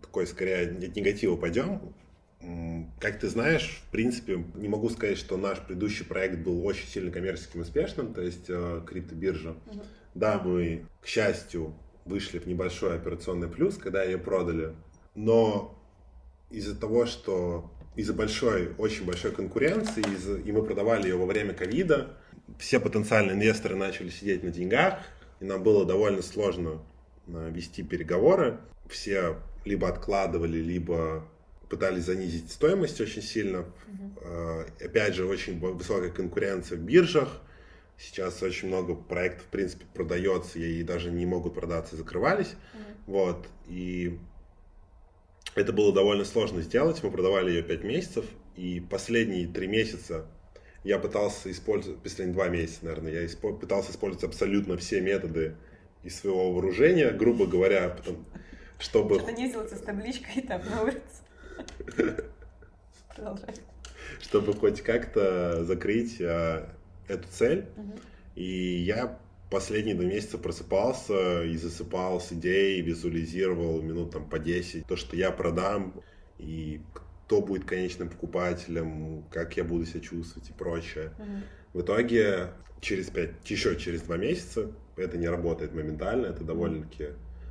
такой, 0.00 0.26
скорее, 0.26 0.68
от 0.68 0.96
негатива 0.96 1.36
пойдем. 1.36 1.94
Как 3.00 3.18
ты 3.18 3.28
знаешь, 3.28 3.82
в 3.84 3.90
принципе, 3.90 4.44
не 4.54 4.68
могу 4.68 4.88
сказать, 4.90 5.18
что 5.18 5.36
наш 5.36 5.58
предыдущий 5.60 6.04
проект 6.04 6.38
был 6.38 6.64
очень 6.64 6.86
сильно 6.86 7.10
коммерческим 7.10 7.60
успешным, 7.60 8.14
то 8.14 8.22
есть 8.22 8.44
э, 8.48 8.80
криптобиржа. 8.86 9.50
Угу. 9.50 9.82
Да, 10.14 10.40
мы, 10.44 10.86
к 11.00 11.06
счастью, 11.06 11.74
вышли 12.04 12.38
в 12.38 12.46
небольшой 12.46 12.94
операционный 12.94 13.48
плюс, 13.48 13.76
когда 13.76 14.04
ее 14.04 14.18
продали, 14.18 14.74
но 15.16 15.77
из-за 16.50 16.74
того, 16.74 17.06
что 17.06 17.70
из-за 17.96 18.14
большой, 18.14 18.74
очень 18.78 19.04
большой 19.04 19.32
конкуренции, 19.32 20.02
из 20.02 20.46
и 20.46 20.52
мы 20.52 20.62
продавали 20.62 21.08
ее 21.08 21.16
во 21.16 21.26
время 21.26 21.52
ковида, 21.52 22.16
все 22.58 22.80
потенциальные 22.80 23.34
инвесторы 23.34 23.76
начали 23.76 24.08
сидеть 24.08 24.42
на 24.42 24.50
деньгах, 24.50 25.00
и 25.40 25.44
нам 25.44 25.62
было 25.62 25.84
довольно 25.84 26.22
сложно 26.22 26.80
э, 27.26 27.50
вести 27.52 27.82
переговоры. 27.82 28.58
Все 28.88 29.36
либо 29.64 29.88
откладывали, 29.88 30.58
либо 30.58 31.24
пытались 31.68 32.04
занизить 32.04 32.50
стоимость 32.50 33.00
очень 33.00 33.22
сильно. 33.22 33.66
Mm-hmm. 34.18 34.86
Опять 34.86 35.14
же, 35.14 35.26
очень 35.26 35.58
высокая 35.60 36.10
конкуренция 36.10 36.78
в 36.78 36.80
биржах. 36.80 37.28
Сейчас 37.98 38.42
очень 38.42 38.68
много 38.68 38.94
проектов, 38.94 39.46
в 39.46 39.50
принципе, 39.50 39.84
продается 39.92 40.58
и 40.58 40.82
даже 40.82 41.10
не 41.10 41.26
могут 41.26 41.54
продаться, 41.54 41.96
закрывались. 41.96 42.48
Mm-hmm. 42.48 42.94
Вот. 43.06 43.46
И 43.68 44.18
это 45.58 45.72
было 45.72 45.92
довольно 45.92 46.24
сложно 46.24 46.62
сделать. 46.62 47.02
Мы 47.02 47.10
продавали 47.10 47.50
ее 47.50 47.62
5 47.62 47.84
месяцев. 47.84 48.24
И 48.56 48.80
последние 48.80 49.46
3 49.46 49.66
месяца 49.66 50.26
я 50.84 50.98
пытался 50.98 51.50
использовать, 51.50 52.00
последние 52.00 52.34
2 52.34 52.48
месяца, 52.48 52.78
наверное, 52.82 53.12
я 53.12 53.24
испо- 53.24 53.58
пытался 53.58 53.90
использовать 53.90 54.24
абсолютно 54.24 54.76
все 54.76 55.00
методы 55.00 55.56
из 56.02 56.18
своего 56.18 56.52
вооружения, 56.52 57.10
грубо 57.10 57.46
говоря, 57.46 57.88
потом, 57.88 58.24
чтобы... 58.78 59.16
Что-то 59.16 59.32
не 59.32 59.44
ездил 59.44 59.68
с 59.68 59.80
табличкой 59.80 60.42
там 60.42 60.62
на 60.70 60.82
улице. 60.82 61.00
Продолжай. 63.14 63.54
Чтобы 64.20 64.54
хоть 64.54 64.80
как-то 64.80 65.64
закрыть 65.64 66.20
а, 66.20 66.68
эту 67.08 67.28
цель. 67.28 67.66
Угу. 67.76 67.98
И 68.36 68.82
я 68.84 69.18
последние 69.50 69.94
два 69.94 70.04
месяца 70.04 70.38
просыпался 70.38 71.42
и 71.42 71.56
засыпал 71.56 72.20
с 72.20 72.32
идеей, 72.32 72.82
визуализировал 72.82 73.80
минут 73.82 74.12
там 74.12 74.28
по 74.28 74.38
10 74.38 74.86
то, 74.86 74.96
что 74.96 75.16
я 75.16 75.30
продам, 75.30 75.94
и 76.38 76.80
кто 77.26 77.40
будет 77.40 77.64
конечным 77.64 78.08
покупателем, 78.08 79.24
как 79.30 79.56
я 79.56 79.64
буду 79.64 79.86
себя 79.86 80.00
чувствовать 80.00 80.48
и 80.50 80.52
прочее. 80.52 81.12
Угу. 81.18 81.78
В 81.80 81.82
итоге 81.82 82.50
через 82.80 83.10
5, 83.10 83.50
еще 83.50 83.76
через 83.76 84.02
два 84.02 84.16
месяца, 84.16 84.70
это 84.96 85.18
не 85.18 85.28
работает 85.28 85.74
моментально, 85.74 86.26
это 86.26 86.44
довольно-таки 86.44 87.08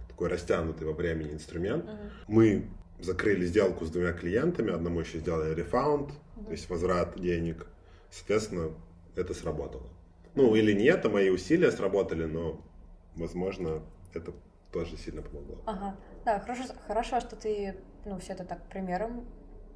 такой 0.08 0.30
растянутый 0.30 0.88
во 0.88 0.94
времени 0.94 1.34
инструмент. 1.34 1.86
Угу. 1.86 1.94
Мы 2.28 2.68
закрыли 3.00 3.46
сделку 3.46 3.86
с 3.86 3.90
двумя 3.90 4.14
клиентами, 4.14 4.72
одному 4.72 5.02
еще 5.02 5.20
сделали 5.20 5.54
рефаунд, 5.54 6.10
mm-hmm. 6.10 6.46
то 6.46 6.52
есть 6.52 6.70
возврат 6.70 7.20
денег. 7.20 7.68
Соответственно, 8.10 8.72
это 9.16 9.34
сработало. 9.34 9.88
Ну, 10.38 10.54
или 10.54 10.71
нет, 10.71 11.04
а 11.04 11.10
мои 11.10 11.32
усилия 11.32 11.71
сработали, 11.71 12.26
но, 12.26 12.62
возможно, 13.15 13.82
это 14.13 14.34
тоже 14.71 14.95
сильно 14.95 15.23
помогло. 15.23 15.56
Ага. 15.65 15.95
Да, 16.26 16.39
хорошо, 16.39 16.63
хорошо, 16.86 17.19
что 17.19 17.36
ты 17.36 17.76
ну, 18.06 18.19
все 18.19 18.34
это 18.34 18.45
так 18.45 18.62
примером 18.69 19.26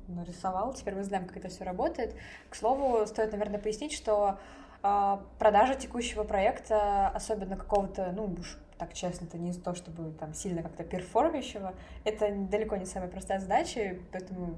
нарисовал. 0.08 0.74
Теперь 0.76 0.94
мы 0.94 1.04
знаем, 1.04 1.26
как 1.26 1.38
это 1.38 1.50
все 1.50 1.64
работает. 1.64 2.16
К 2.52 2.56
слову, 2.56 3.08
стоит, 3.08 3.32
наверное, 3.32 3.60
пояснить, 3.60 3.92
что 3.92 4.38
э, 4.84 5.18
продажа 5.40 5.74
текущего 5.74 6.24
проекта, 6.24 7.08
особенно 7.08 7.58
какого-то, 7.58 8.12
ну, 8.16 8.26
уж 8.40 8.60
так 8.78 8.94
честно, 8.94 9.26
это 9.26 9.40
не 9.40 9.54
то, 9.54 9.74
чтобы 9.74 10.12
там 10.12 10.36
сильно 10.36 10.62
как-то 10.62 10.84
перформящего. 10.84 11.74
Это 12.04 12.32
далеко 12.52 12.76
не 12.76 12.86
самая 12.86 13.10
простая 13.10 13.40
задача, 13.40 13.98
поэтому 14.12 14.58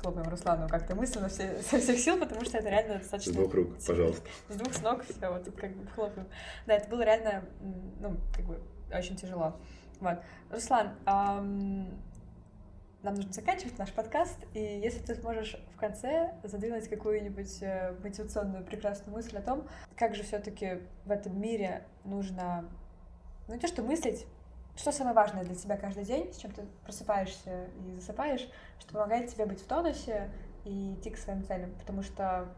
хлопаем 0.00 0.28
Руслану 0.28 0.68
как-то 0.68 0.94
мысленно 0.94 1.28
все, 1.28 1.60
со 1.62 1.78
всех 1.78 1.98
сил, 1.98 2.18
потому 2.18 2.44
что 2.44 2.58
это 2.58 2.68
реально 2.68 2.98
достаточно... 2.98 3.32
С 3.32 3.36
двух 3.36 3.54
рук, 3.54 3.68
пожалуйста. 3.86 4.28
С 4.48 4.56
двух 4.56 4.74
с 4.74 4.82
ног 4.82 5.04
все, 5.04 5.30
вот 5.30 5.44
тут 5.44 5.56
как 5.56 5.76
бы 5.76 5.86
хлопаем. 5.88 6.26
Да, 6.66 6.74
это 6.74 6.88
было 6.88 7.02
реально, 7.02 7.44
ну, 8.00 8.16
как 8.34 8.44
бы 8.46 8.60
очень 8.92 9.16
тяжело. 9.16 9.56
Вот. 10.00 10.18
Руслан, 10.50 10.94
эм, 11.06 12.00
нам 13.02 13.14
нужно 13.14 13.32
заканчивать 13.32 13.78
наш 13.78 13.92
подкаст, 13.92 14.38
и 14.54 14.60
если 14.60 15.00
ты 15.00 15.14
сможешь 15.14 15.56
в 15.74 15.76
конце 15.78 16.34
задвинуть 16.42 16.88
какую-нибудь 16.88 17.62
э, 17.62 17.94
мотивационную 18.02 18.64
прекрасную 18.64 19.14
мысль 19.14 19.36
о 19.36 19.42
том, 19.42 19.68
как 19.96 20.14
же 20.14 20.22
все-таки 20.22 20.80
в 21.04 21.10
этом 21.10 21.40
мире 21.40 21.86
нужно 22.04 22.68
ну, 23.48 23.54
не 23.54 23.60
то, 23.60 23.68
что 23.68 23.82
мыслить, 23.82 24.26
что 24.80 24.92
самое 24.92 25.14
важное 25.14 25.44
для 25.44 25.54
тебя 25.54 25.76
каждый 25.76 26.04
день, 26.04 26.32
с 26.32 26.38
чем 26.38 26.52
ты 26.52 26.62
просыпаешься 26.84 27.66
и 27.84 27.94
засыпаешь, 27.96 28.48
что 28.78 28.94
помогает 28.94 29.28
тебе 29.28 29.44
быть 29.44 29.60
в 29.60 29.66
тонусе 29.66 30.30
и 30.64 30.94
идти 30.94 31.10
к 31.10 31.18
своим 31.18 31.44
целям. 31.44 31.70
Потому 31.74 32.02
что, 32.02 32.48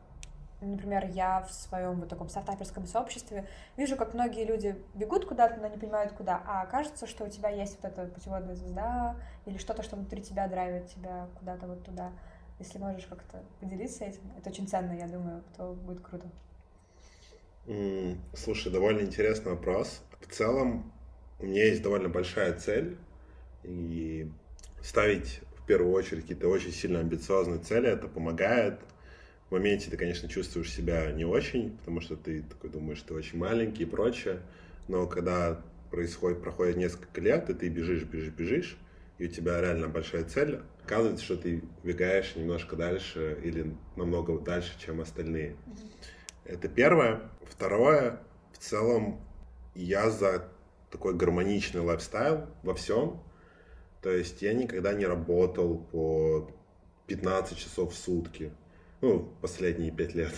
например, 0.61 1.07
я 1.07 1.41
в 1.41 1.53
своем 1.53 1.99
вот 1.99 2.09
таком 2.09 2.29
стартаперском 2.29 2.87
сообществе 2.87 3.49
вижу, 3.77 3.97
как 3.97 4.15
многие 4.15 4.45
люди 4.45 4.81
бегут 4.95 5.27
куда-то, 5.27 5.61
но 5.61 5.67
не 5.67 5.77
понимают 5.77 6.13
куда, 6.13 6.41
а 6.47 6.65
кажется, 6.67 7.09
что 7.09 7.25
у 7.25 7.29
тебя 7.29 7.49
есть 7.49 7.83
вот 7.83 7.91
эта 7.91 8.07
путеводная 8.07 8.55
звезда 8.55 9.17
или 9.45 9.59
что-то, 9.59 9.83
что 9.83 9.97
внутри 9.97 10.23
тебя 10.23 10.47
драйвит 10.47 10.87
тебя 10.95 11.27
куда-то 11.41 11.67
вот 11.67 11.85
туда. 11.85 12.13
Если 12.61 12.79
можешь 12.79 13.07
как-то 13.07 13.43
поделиться 13.59 14.05
этим, 14.05 14.23
это 14.39 14.51
очень 14.51 14.69
ценно, 14.69 14.93
я 14.93 15.09
думаю, 15.09 15.43
то 15.57 15.73
будет 15.73 16.01
круто. 16.01 16.29
Слушай, 18.33 18.71
довольно 18.71 19.01
интересный 19.01 19.55
вопрос 19.55 20.03
в 20.21 20.33
целом 20.33 20.93
у 21.43 21.47
меня 21.47 21.65
есть 21.67 21.83
довольно 21.83 22.09
большая 22.09 22.55
цель, 22.55 22.97
и 23.65 24.29
ставить 24.81 25.41
в 25.57 25.67
первую 25.67 25.93
очередь 25.93 26.23
какие-то 26.23 26.49
очень 26.49 26.73
сильно 26.73 27.01
амбициозные 27.01 27.59
цели, 27.59 27.89
это 27.89 28.09
помогает. 28.09 28.81
В 29.49 29.53
моменте 29.53 29.91
ты, 29.91 29.97
конечно, 29.97 30.29
чувствуешь 30.29 30.73
себя 30.73 31.11
не 31.13 31.25
очень, 31.25 31.77
потому 31.79 32.01
что 32.01 32.17
ты 32.17 32.43
такой 32.43 32.71
думаешь, 32.71 32.99
что 32.99 33.09
ты 33.09 33.15
очень 33.15 33.39
маленький 33.39 33.83
и 33.83 33.87
прочее, 33.87 34.41
но 34.89 35.07
когда 35.07 35.61
происходит, 35.91 36.43
проходит 36.43 36.77
несколько 36.77 37.21
лет, 37.21 37.51
и 37.51 37.55
ты 37.55 37.69
бежишь, 37.69 38.05
бежишь, 38.05 38.33
бежишь, 38.33 38.79
и 39.19 39.27
у 39.27 39.29
тебя 39.29 39.61
реально 39.61 39.89
большая 39.89 40.25
цель, 40.25 40.61
оказывается, 40.83 41.25
что 41.25 41.37
ты 41.37 41.63
бегаешь 41.85 42.35
немножко 42.35 42.77
дальше 42.77 43.39
или 43.45 43.75
намного 43.97 44.39
дальше, 44.39 44.73
чем 44.79 45.01
остальные. 45.01 45.51
Mm-hmm. 45.51 45.93
Это 46.47 46.69
первое. 46.69 47.21
Второе, 47.49 48.21
в 48.53 48.59
целом 48.59 49.21
я 49.75 50.11
за 50.11 50.49
такой 50.93 51.15
гармоничный 51.15 51.81
лайфстайл 51.81 52.47
во 52.63 52.75
всем. 52.75 53.21
То 54.03 54.11
есть 54.11 54.43
я 54.43 54.53
никогда 54.53 54.93
не 54.93 55.07
работал 55.07 55.79
по 55.79 56.51
15 57.07 57.57
часов 57.57 57.95
в 57.95 57.97
сутки. 57.97 58.53
Ну, 59.01 59.33
последние 59.41 59.91
5 59.91 60.15
лет. 60.15 60.35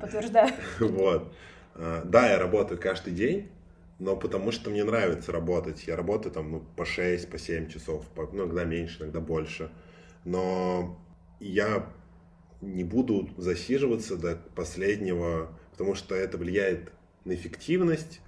Подтверждаю. 0.00 0.52
Вот. 0.80 1.32
А, 1.74 2.02
да, 2.04 2.30
я 2.30 2.38
работаю 2.38 2.78
каждый 2.78 3.14
день, 3.14 3.50
но 3.98 4.16
потому 4.16 4.52
что 4.52 4.68
мне 4.68 4.84
нравится 4.84 5.32
работать. 5.32 5.86
Я 5.86 5.96
работаю 5.96 6.32
там 6.32 6.50
ну, 6.50 6.60
по 6.76 6.84
6, 6.84 7.30
по 7.30 7.38
7 7.38 7.68
часов, 7.68 8.06
по, 8.08 8.28
ну, 8.32 8.44
иногда 8.44 8.64
меньше, 8.64 9.02
иногда 9.02 9.20
больше. 9.20 9.70
Но 10.24 10.98
я 11.40 11.90
не 12.60 12.84
буду 12.84 13.30
засиживаться 13.36 14.16
до 14.16 14.36
последнего, 14.54 15.56
потому 15.70 15.94
что 15.94 16.14
это 16.14 16.36
влияет 16.36 16.92
на 17.24 17.34
эффективность, 17.34 18.20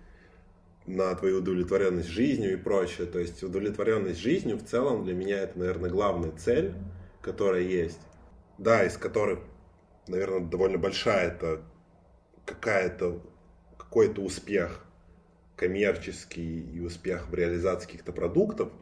на 0.86 1.14
твою 1.14 1.38
удовлетворенность 1.38 2.08
жизнью 2.08 2.52
и 2.52 2.56
прочее. 2.56 3.06
То 3.06 3.18
есть 3.18 3.42
удовлетворенность 3.42 4.20
жизнью 4.20 4.58
в 4.58 4.64
целом 4.64 5.04
для 5.04 5.14
меня 5.14 5.40
это, 5.40 5.58
наверное, 5.58 5.90
главная 5.90 6.32
цель, 6.32 6.74
которая 7.22 7.62
есть. 7.62 8.00
Да, 8.58 8.84
из 8.84 8.96
которых, 8.96 9.40
наверное, 10.06 10.40
довольно 10.40 10.78
большая 10.78 11.28
это 11.28 11.62
какая-то 12.44 13.20
какой-то 13.76 14.22
успех 14.22 14.84
коммерческий 15.56 16.60
и 16.60 16.80
успех 16.80 17.28
в 17.28 17.34
реализации 17.34 17.86
каких-то 17.86 18.12
продуктов, 18.12 18.72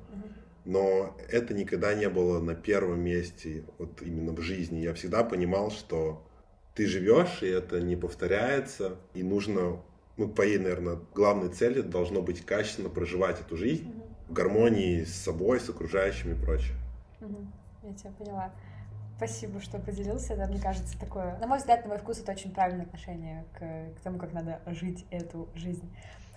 но 0.65 1.17
это 1.29 1.55
никогда 1.55 1.95
не 1.95 2.09
было 2.09 2.41
на 2.41 2.55
первом 2.55 3.01
месте 3.01 3.65
вот 3.79 4.01
именно 4.03 4.33
в 4.33 4.41
жизни. 4.41 4.81
Я 4.81 4.95
всегда 4.95 5.25
понимал, 5.25 5.71
что 5.71 6.27
ты 6.75 6.87
живешь, 6.87 7.43
и 7.43 7.47
это 7.47 7.81
не 7.81 7.97
повторяется, 7.97 8.97
и 9.15 9.23
нужно 9.23 9.83
ну, 10.27 10.33
твоей, 10.33 10.59
наверное, 10.59 10.99
главной 11.15 11.49
целью 11.49 11.85
должно 11.85 12.23
быть 12.23 12.45
качественно 12.45 12.89
проживать 12.89 13.41
эту 13.41 13.57
жизнь 13.57 13.89
угу. 13.89 14.03
в 14.29 14.33
гармонии 14.33 15.05
с 15.05 15.15
собой, 15.15 15.61
с 15.61 15.69
окружающими 15.69 16.33
и 16.33 16.45
прочее. 16.45 16.77
Угу. 17.21 17.47
Я 17.83 17.95
тебя 17.95 18.11
поняла. 18.19 18.53
Спасибо, 19.17 19.61
что 19.61 19.79
поделился. 19.79 20.35
Это, 20.35 20.47
мне 20.47 20.61
кажется, 20.61 20.99
такое... 20.99 21.39
На 21.39 21.47
мой 21.47 21.59
взгляд, 21.59 21.83
на 21.85 21.89
мой 21.89 21.99
вкус, 21.99 22.21
это 22.21 22.33
очень 22.33 22.53
правильное 22.53 22.87
отношение 22.87 23.45
к, 23.55 23.59
к 23.59 24.01
тому, 24.03 24.19
как 24.19 24.33
надо 24.33 24.61
жить 24.67 25.05
эту 25.11 25.49
жизнь. 25.55 25.89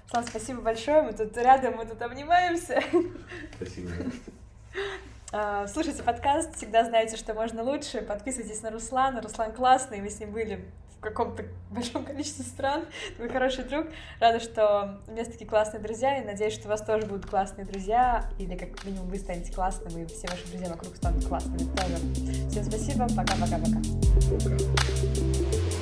Слава, 0.09 0.25
спасибо 0.25 0.61
большое. 0.61 1.01
Мы 1.01 1.13
тут 1.13 1.35
рядом, 1.37 1.77
мы 1.77 1.85
тут 1.85 2.01
обнимаемся. 2.01 2.81
Спасибо. 3.55 3.89
А, 5.31 5.67
слушайте 5.67 6.01
подкаст, 6.01 6.55
всегда 6.55 6.85
знаете, 6.85 7.17
что 7.17 7.33
можно 7.33 7.61
лучше. 7.61 8.01
Подписывайтесь 8.01 8.61
на 8.61 8.71
Руслана. 8.71 9.21
Руслан 9.21 9.51
классный, 9.51 9.99
вы 9.99 10.09
с 10.09 10.19
ним 10.19 10.31
были 10.31 10.63
каком-то 11.05 11.45
большом 11.71 12.05
количестве 12.05 12.43
стран. 12.43 12.85
Вы 13.17 13.29
хороший 13.29 13.63
друг. 13.63 13.87
Рада, 14.19 14.39
что 14.39 14.99
у 15.07 15.11
меня 15.11 15.25
такие 15.25 15.47
классные 15.47 15.81
друзья, 15.81 16.21
и 16.21 16.25
надеюсь, 16.25 16.53
что 16.53 16.67
у 16.67 16.69
вас 16.69 16.81
тоже 16.81 17.05
будут 17.05 17.25
классные 17.25 17.65
друзья, 17.65 18.29
или 18.39 18.55
как 18.57 18.83
минимум 18.85 19.07
вы 19.07 19.17
станете 19.17 19.53
классным, 19.53 19.97
и 20.01 20.05
все 20.07 20.27
ваши 20.27 20.47
друзья 20.47 20.69
вокруг 20.69 20.95
станут 20.95 21.25
классными 21.25 21.69
тоже. 21.75 22.49
Всем 22.49 22.63
спасибо, 22.63 23.07
пока-пока-пока. 23.15 23.81
Пока. 24.43 25.74